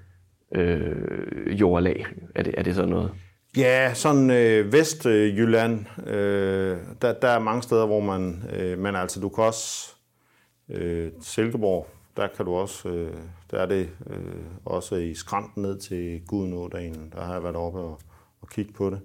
øh, 0.55 1.61
jordlag. 1.61 2.07
Er 2.35 2.42
det, 2.42 2.55
er 2.59 2.62
det 2.62 2.75
sådan 2.75 2.90
noget? 2.90 3.11
Ja, 3.57 3.94
sådan 3.94 4.31
øh, 4.31 4.73
Vestjylland, 4.73 5.87
øh, 6.07 6.77
der, 7.03 7.12
der 7.12 7.29
er 7.29 7.38
mange 7.38 7.62
steder, 7.62 7.87
hvor 7.87 8.01
man, 8.01 8.42
øh, 8.57 8.79
men 8.79 8.97
altså 8.97 9.21
du 9.21 9.29
kan 9.29 9.44
også, 9.44 9.94
øh, 10.71 11.11
Silkeborg, 11.21 11.87
der 12.16 12.27
kan 12.37 12.47
du 12.47 12.55
også, 12.55 12.88
øh, 12.88 13.14
der 13.51 13.59
er 13.59 13.66
det 13.66 13.90
øh, 14.11 14.16
også 14.64 14.94
i 14.94 15.14
skrænten 15.14 15.62
ned 15.62 15.79
til 15.79 16.21
Gudenådalen, 16.27 17.12
der 17.16 17.25
har 17.25 17.33
jeg 17.33 17.42
været 17.42 17.57
oppe 17.57 17.79
og, 17.79 18.01
og 18.40 18.49
kigge 18.49 18.73
på 18.73 18.90
det. 18.90 19.01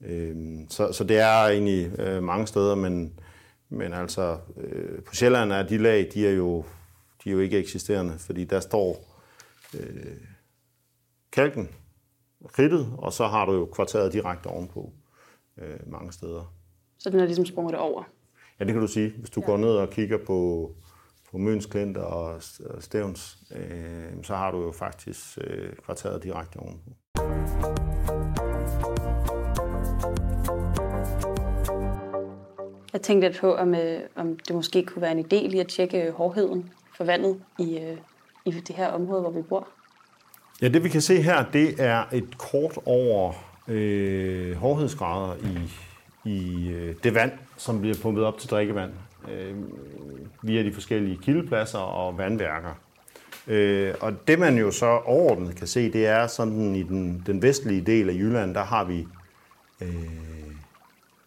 Øh, 0.00 0.36
så, 0.68 0.92
så 0.92 1.04
det 1.04 1.18
er 1.18 1.46
egentlig 1.46 2.00
øh, 2.00 2.22
mange 2.22 2.46
steder, 2.46 2.74
men, 2.74 3.20
men 3.68 3.92
altså 3.92 4.38
øh, 4.56 5.02
på 5.02 5.14
Sjælland 5.14 5.52
er 5.52 5.62
de 5.62 5.78
lag, 5.78 6.10
de 6.14 6.26
er 6.26 6.32
jo, 6.32 6.64
de 7.24 7.30
er 7.30 7.32
jo 7.32 7.40
ikke 7.40 7.58
eksisterende, 7.58 8.18
fordi 8.18 8.44
der 8.44 8.60
står 8.60 9.18
øh, 9.80 10.16
kalken, 11.32 11.68
kridtet, 12.48 12.92
og 12.98 13.12
så 13.12 13.26
har 13.26 13.46
du 13.46 13.52
jo 13.52 13.66
kvarteret 13.66 14.12
direkte 14.12 14.46
ovenpå 14.46 14.92
øh, 15.58 15.78
mange 15.86 16.12
steder. 16.12 16.54
Så 16.98 17.10
den 17.10 17.20
er 17.20 17.24
ligesom 17.24 17.46
sprunget 17.46 17.74
over? 17.74 18.02
Ja, 18.60 18.64
det 18.64 18.72
kan 18.72 18.80
du 18.80 18.88
sige. 18.88 19.12
Hvis 19.18 19.30
du 19.30 19.40
ja. 19.40 19.46
går 19.46 19.56
ned 19.56 19.70
og 19.70 19.90
kigger 19.90 20.18
på, 20.26 20.70
på 21.30 21.38
Møns 21.38 21.66
Klint 21.66 21.96
og 21.96 22.42
Stævns, 22.80 23.38
øh, 23.50 24.12
så 24.22 24.36
har 24.36 24.50
du 24.50 24.62
jo 24.62 24.72
faktisk 24.72 25.38
øh, 25.40 25.72
kvarteret 25.84 26.22
direkte 26.22 26.56
ovenpå. 26.56 26.90
Jeg 32.92 33.02
tænkte 33.02 33.28
lidt 33.28 33.40
på, 33.40 33.54
om, 33.54 33.74
øh, 33.74 34.00
om 34.16 34.38
det 34.48 34.56
måske 34.56 34.82
kunne 34.82 35.02
være 35.02 35.12
en 35.12 35.24
idé 35.24 35.48
lige 35.48 35.60
at 35.60 35.68
tjekke 35.68 36.10
hårdheden 36.10 36.70
for 36.96 37.04
vandet 37.04 37.40
i, 37.58 37.78
øh, 37.78 37.96
i 38.44 38.50
det 38.50 38.76
her 38.76 38.88
område, 38.88 39.20
hvor 39.20 39.30
vi 39.30 39.42
bor. 39.42 39.68
Ja, 40.62 40.68
det 40.68 40.84
vi 40.84 40.88
kan 40.88 41.00
se 41.00 41.22
her, 41.22 41.44
det 41.52 41.74
er 41.78 42.04
et 42.12 42.38
kort 42.38 42.78
over 42.84 43.32
øh, 43.68 44.56
hårdhedsgrader 44.56 45.36
i, 45.36 45.70
i 46.30 46.68
øh, 46.68 46.94
det 47.02 47.14
vand, 47.14 47.32
som 47.56 47.80
bliver 47.80 47.96
pumpet 48.02 48.24
op 48.24 48.38
til 48.38 48.50
drikkevand 48.50 48.90
øh, 49.32 49.54
via 50.42 50.62
de 50.62 50.72
forskellige 50.72 51.18
kildepladser 51.22 51.78
og 51.78 52.18
vandværker. 52.18 52.74
Øh, 53.46 53.94
og 54.00 54.28
det 54.28 54.38
man 54.38 54.58
jo 54.58 54.70
så 54.70 54.86
overordnet 54.86 55.56
kan 55.56 55.66
se, 55.66 55.92
det 55.92 56.06
er 56.06 56.26
sådan 56.26 56.74
i 56.74 56.82
den, 56.82 57.22
den 57.26 57.42
vestlige 57.42 57.80
del 57.80 58.10
af 58.10 58.14
Jylland, 58.14 58.54
der 58.54 58.64
har 58.64 58.84
vi 58.84 59.06
øh, 59.80 59.88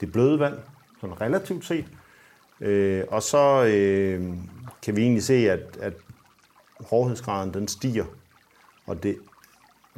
det 0.01 0.11
bløde 0.11 0.39
vand, 0.39 0.55
sådan 1.01 1.21
relativt 1.21 1.65
set. 1.65 1.85
Øh, 2.61 3.03
og 3.09 3.23
så 3.23 3.63
øh, 3.63 4.33
kan 4.81 4.95
vi 4.95 5.01
egentlig 5.01 5.23
se, 5.23 5.51
at, 5.51 5.77
at 5.81 5.93
hårdhedsgraden 6.89 7.53
den 7.53 7.67
stiger. 7.67 8.05
Og 8.85 9.03
det 9.03 9.17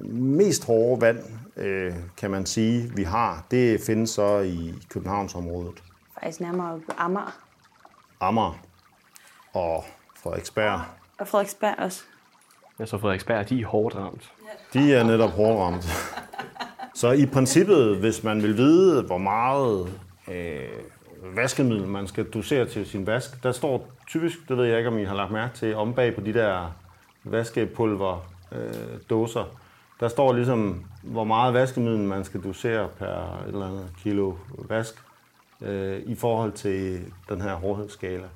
mest 0.08 0.66
hårde 0.66 1.02
vand, 1.02 1.20
øh, 1.58 1.94
kan 2.18 2.32
man 2.32 2.46
sige, 2.46 2.92
vi 2.96 3.04
har, 3.04 3.46
det 3.52 3.82
findes 3.82 4.10
så 4.10 4.40
i 4.40 4.74
Københavnsområdet. 4.90 5.84
Faktisk 6.14 6.40
nærmere 6.40 6.80
på 6.80 6.92
Amager. 6.98 7.38
Amager 8.20 8.60
og 9.54 9.86
Frederiksberg. 10.24 10.82
Og 11.20 11.28
Frederiksberg 11.28 11.76
også. 11.78 12.04
Ja, 12.80 12.86
så 12.86 12.98
Frederiksberg, 12.98 13.50
de 13.50 13.62
er 13.62 13.66
hårdt 13.66 13.96
ramt. 13.96 14.32
De 14.74 14.94
er 14.94 15.04
netop 15.04 15.30
hårdt 15.30 15.60
ramt. 15.60 15.86
Så 16.96 17.12
i 17.12 17.26
princippet, 17.26 17.98
hvis 17.98 18.24
man 18.24 18.44
vil 18.44 18.58
vide, 18.58 19.02
hvor 19.02 19.18
meget 19.18 20.00
øh, 20.28 20.70
vaskemiddel 21.24 21.88
man 21.88 22.08
skal 22.08 22.30
dosere 22.30 22.66
til 22.66 22.86
sin 22.86 23.08
vask, 23.08 23.44
der 23.44 23.52
står 23.52 23.92
typisk, 24.08 24.38
det 24.50 24.58
ved 24.58 24.66
jeg 24.66 24.78
ikke, 24.78 24.90
om 24.90 24.98
I 24.98 25.04
har 25.04 25.16
lagt 25.16 25.32
mærke 25.32 25.56
til, 25.56 25.76
om 25.76 25.94
bag 25.94 26.16
på 26.16 26.22
de 26.22 26.34
der 26.34 26.76
vaskepulver 27.24 28.32
øh, 28.52 29.00
dåser, 29.10 29.44
der 30.00 30.08
står 30.08 30.34
ligesom, 30.34 30.86
hvor 31.04 31.24
meget 31.24 31.54
vaskemiddel 31.54 32.00
man 32.00 32.24
skal 32.24 32.44
dosere 32.44 32.90
per 33.00 33.44
et 33.44 33.48
eller 33.48 33.68
andet 33.68 33.90
kilo 34.04 34.34
vask 34.70 34.96
øh, 35.62 36.00
i 36.06 36.16
forhold 36.16 36.52
til 36.52 37.02
den 37.30 37.42
her 37.42 37.56
hårdhedsskala. 37.56 38.28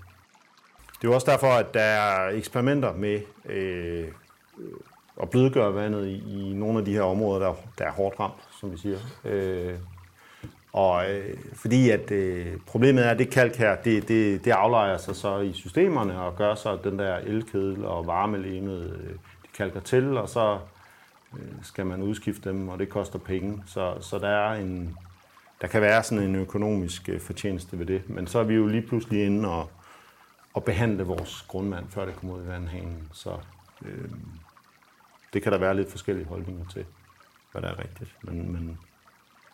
Det 0.92 1.04
er 1.04 1.08
jo 1.08 1.14
også 1.14 1.32
derfor, 1.32 1.48
at 1.48 1.74
der 1.74 1.82
er 1.82 2.30
eksperimenter 2.30 2.94
med 2.94 3.22
øh, 3.46 4.08
at 5.22 5.30
blødgøre 5.30 5.76
vandet 5.76 6.08
i, 6.08 6.50
i 6.50 6.54
nogle 6.54 6.80
af 6.80 6.86
de 6.86 6.94
her 6.94 7.02
områder, 7.02 7.40
der, 7.40 7.54
der 7.78 7.86
er 7.86 7.92
hårdt 7.92 8.20
ramt, 8.20 8.48
som 8.60 8.72
vi 8.72 8.78
siger. 8.78 8.98
Øh, 9.26 9.76
og 10.78 11.12
øh, 11.12 11.38
fordi 11.54 11.90
at 11.90 12.12
øh, 12.12 12.58
problemet 12.66 13.06
er, 13.06 13.10
at 13.10 13.20
det 13.20 13.30
kalk 13.30 13.56
her, 13.56 13.76
det, 13.76 14.08
det, 14.08 14.46
det 14.46 14.52
aflejer 14.52 14.98
sig 14.98 15.16
så 15.16 15.40
i 15.40 15.54
systemerne 15.54 16.22
og 16.22 16.36
gør 16.36 16.56
så, 16.56 16.74
at 16.74 16.84
den 16.84 17.00
der 17.00 17.18
elkedel 17.18 17.86
og 17.86 18.08
varmelænet, 18.08 19.00
øh, 19.04 19.10
de 19.10 19.48
kalker 19.58 19.80
til, 19.80 20.18
og 20.18 20.30
så 20.30 20.60
øh, 21.34 21.48
skal 21.64 21.86
man 21.86 22.02
udskifte 22.02 22.50
dem, 22.50 22.70
og 22.70 22.80
det 22.80 22.90
koster 22.90 23.20
penge. 23.20 23.64
Så, 23.66 23.94
så 24.02 24.20
der 24.20 24.28
er 24.28 24.54
en, 24.54 24.98
der 25.62 25.68
kan 25.68 25.82
være 25.82 26.04
sådan 26.04 26.24
en 26.24 26.36
økonomisk 26.36 27.10
øh, 27.10 27.20
fortjeneste 27.20 27.80
ved 27.80 27.86
det. 27.86 28.10
Men 28.10 28.28
så 28.28 28.40
er 28.40 28.44
vi 28.44 28.54
jo 28.54 28.68
lige 28.68 28.88
pludselig 28.88 29.26
inde 29.26 29.50
og, 29.50 29.70
og 30.54 30.64
behandle 30.64 31.04
vores 31.04 31.46
grundvand, 31.48 31.86
før 31.90 32.06
det 32.06 32.16
kommer 32.16 32.36
ud 32.36 32.44
i 32.44 32.48
vandhanen. 32.48 33.10
Så 33.14 33.38
øh, 33.86 34.10
det 35.34 35.44
kan 35.44 35.52
der 35.52 35.58
være 35.58 35.76
lidt 35.76 35.92
forskellige 35.92 36.28
holdninger 36.28 36.66
til, 36.66 36.86
hvad 37.52 37.62
der 37.62 37.68
er 37.68 37.80
rigtigt. 37.80 38.16
Men, 38.24 38.52
men, 38.52 38.78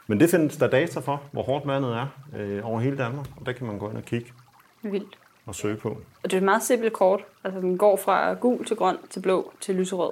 men 0.08 0.20
det 0.20 0.30
findes 0.30 0.58
der 0.58 0.68
data 0.68 1.00
for, 1.00 1.22
hvor 1.32 1.44
hårdt 1.44 1.68
vandet 1.68 1.94
er 1.98 2.08
øh, 2.38 2.70
over 2.70 2.80
hele 2.80 2.98
Danmark, 2.98 3.26
og 3.40 3.46
der 3.46 3.52
kan 3.52 3.68
man 3.68 3.78
gå 3.80 3.90
ind 3.90 3.98
og 3.98 4.04
kigge 4.06 4.32
Vildt. 4.82 5.18
og 5.46 5.56
søge 5.56 5.76
på. 5.76 5.90
Og 5.90 5.98
det 6.24 6.34
er 6.34 6.38
et 6.38 6.44
meget 6.44 6.64
simpelt 6.64 6.94
kort. 6.94 7.22
Altså, 7.44 7.60
den 7.60 7.78
går 7.78 7.98
fra 7.98 8.34
gul 8.34 8.66
til 8.66 8.76
grøn 8.76 8.98
til 9.10 9.20
blå 9.20 9.54
til 9.62 9.76
lyserød. 9.76 10.12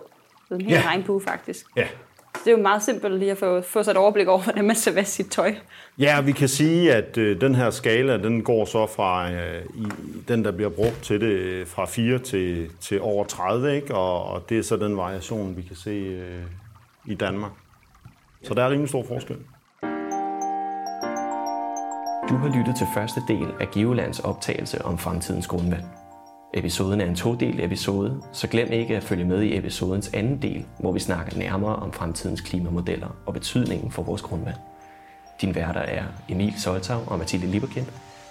Det 0.49 0.55
er 0.55 0.59
en 0.59 0.61
hel 0.65 0.73
Ja. 0.73 0.83
regnbue, 0.85 1.21
faktisk. 1.21 1.65
Ja. 1.75 1.87
Det 2.45 2.47
er 2.47 2.51
jo 2.57 2.61
meget 2.63 2.83
simpelt 2.83 3.19
lige 3.19 3.31
at 3.31 3.37
få, 3.37 3.61
få 3.61 3.83
sig 3.83 3.91
et 3.91 3.97
overblik 3.97 4.27
over, 4.27 4.41
hvordan 4.43 4.65
man 4.65 4.75
skal 4.75 4.95
vaske 4.95 5.11
sit 5.11 5.31
tøj. 5.31 5.55
Ja, 5.97 6.21
vi 6.21 6.31
kan 6.31 6.47
sige, 6.47 6.93
at 6.93 7.17
øh, 7.17 7.41
den 7.41 7.55
her 7.55 7.69
skala, 7.69 8.17
den 8.17 8.43
går 8.43 8.65
så 8.65 8.87
fra 8.87 9.31
øh, 9.31 9.65
i, 9.75 9.87
den, 10.27 10.45
der 10.45 10.51
bliver 10.51 10.69
brugt 10.69 10.99
til 11.03 11.21
det, 11.21 11.27
øh, 11.27 11.67
fra 11.67 11.85
4 11.85 12.19
til, 12.19 12.71
til 12.79 13.01
over 13.01 13.23
30, 13.25 13.75
ikke? 13.75 13.95
Og, 13.95 14.23
og 14.25 14.49
det 14.49 14.59
er 14.59 14.63
så 14.63 14.77
den 14.77 14.97
variation, 14.97 15.57
vi 15.57 15.61
kan 15.61 15.75
se 15.75 15.89
øh, 15.89 16.41
i 17.05 17.15
Danmark. 17.15 17.51
Så 18.43 18.53
der 18.53 18.63
er 18.63 18.69
rimelig 18.69 18.89
stor 18.89 19.03
forskel. 19.03 19.37
Du 22.29 22.35
har 22.35 22.57
lyttet 22.57 22.75
til 22.75 22.87
første 22.93 23.23
del 23.27 23.47
af 23.59 23.71
Geolands 23.71 24.19
optagelse 24.19 24.85
om 24.85 24.97
fremtidens 24.97 25.47
grundvand. 25.47 25.83
Episoden 26.53 27.01
er 27.01 27.05
en 27.05 27.15
todel 27.15 27.59
episode, 27.59 28.21
så 28.31 28.47
glem 28.47 28.71
ikke 28.71 28.97
at 28.97 29.03
følge 29.03 29.25
med 29.25 29.41
i 29.41 29.57
episodens 29.57 30.09
anden 30.13 30.41
del, 30.41 30.65
hvor 30.79 30.91
vi 30.91 30.99
snakker 30.99 31.37
nærmere 31.37 31.75
om 31.75 31.93
fremtidens 31.93 32.41
klimamodeller 32.41 33.07
og 33.25 33.33
betydningen 33.33 33.91
for 33.91 34.03
vores 34.03 34.21
grundvand. 34.21 34.57
Din 35.41 35.55
værter 35.55 35.81
er 35.81 36.03
Emil 36.29 36.53
Soltau 36.57 36.99
og 37.07 37.17
Mathilde 37.17 37.47
Lieberkind, 37.47 37.87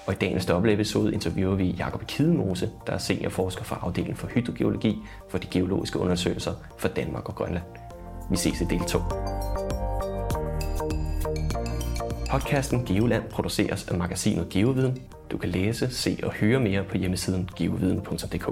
og 0.06 0.12
i 0.12 0.16
dagens 0.16 0.46
dobbeltepisode 0.46 1.12
interviewer 1.14 1.54
vi 1.54 1.70
Jakob 1.70 2.06
Kidemose, 2.06 2.70
der 2.86 2.92
er 2.92 2.98
seniorforsker 2.98 3.64
fra 3.64 3.78
afdelingen 3.82 4.16
for 4.16 4.26
hydrogeologi 4.26 4.98
for 5.30 5.38
de 5.38 5.46
geologiske 5.50 5.98
undersøgelser 5.98 6.52
for 6.78 6.88
Danmark 6.88 7.28
og 7.28 7.34
Grønland. 7.34 7.64
Vi 8.30 8.36
ses 8.36 8.60
i 8.60 8.64
del 8.64 8.84
2. 8.88 8.98
Podcasten 12.30 12.84
Geoland 12.84 13.22
produceres 13.30 13.88
af 13.88 13.98
magasinet 13.98 14.48
GeoViden. 14.48 15.02
Du 15.30 15.38
kan 15.38 15.48
læse, 15.48 15.90
se 15.90 16.18
og 16.22 16.32
høre 16.32 16.60
mere 16.60 16.84
på 16.84 16.98
hjemmesiden 16.98 17.48
geoviden.dk. 17.56 18.48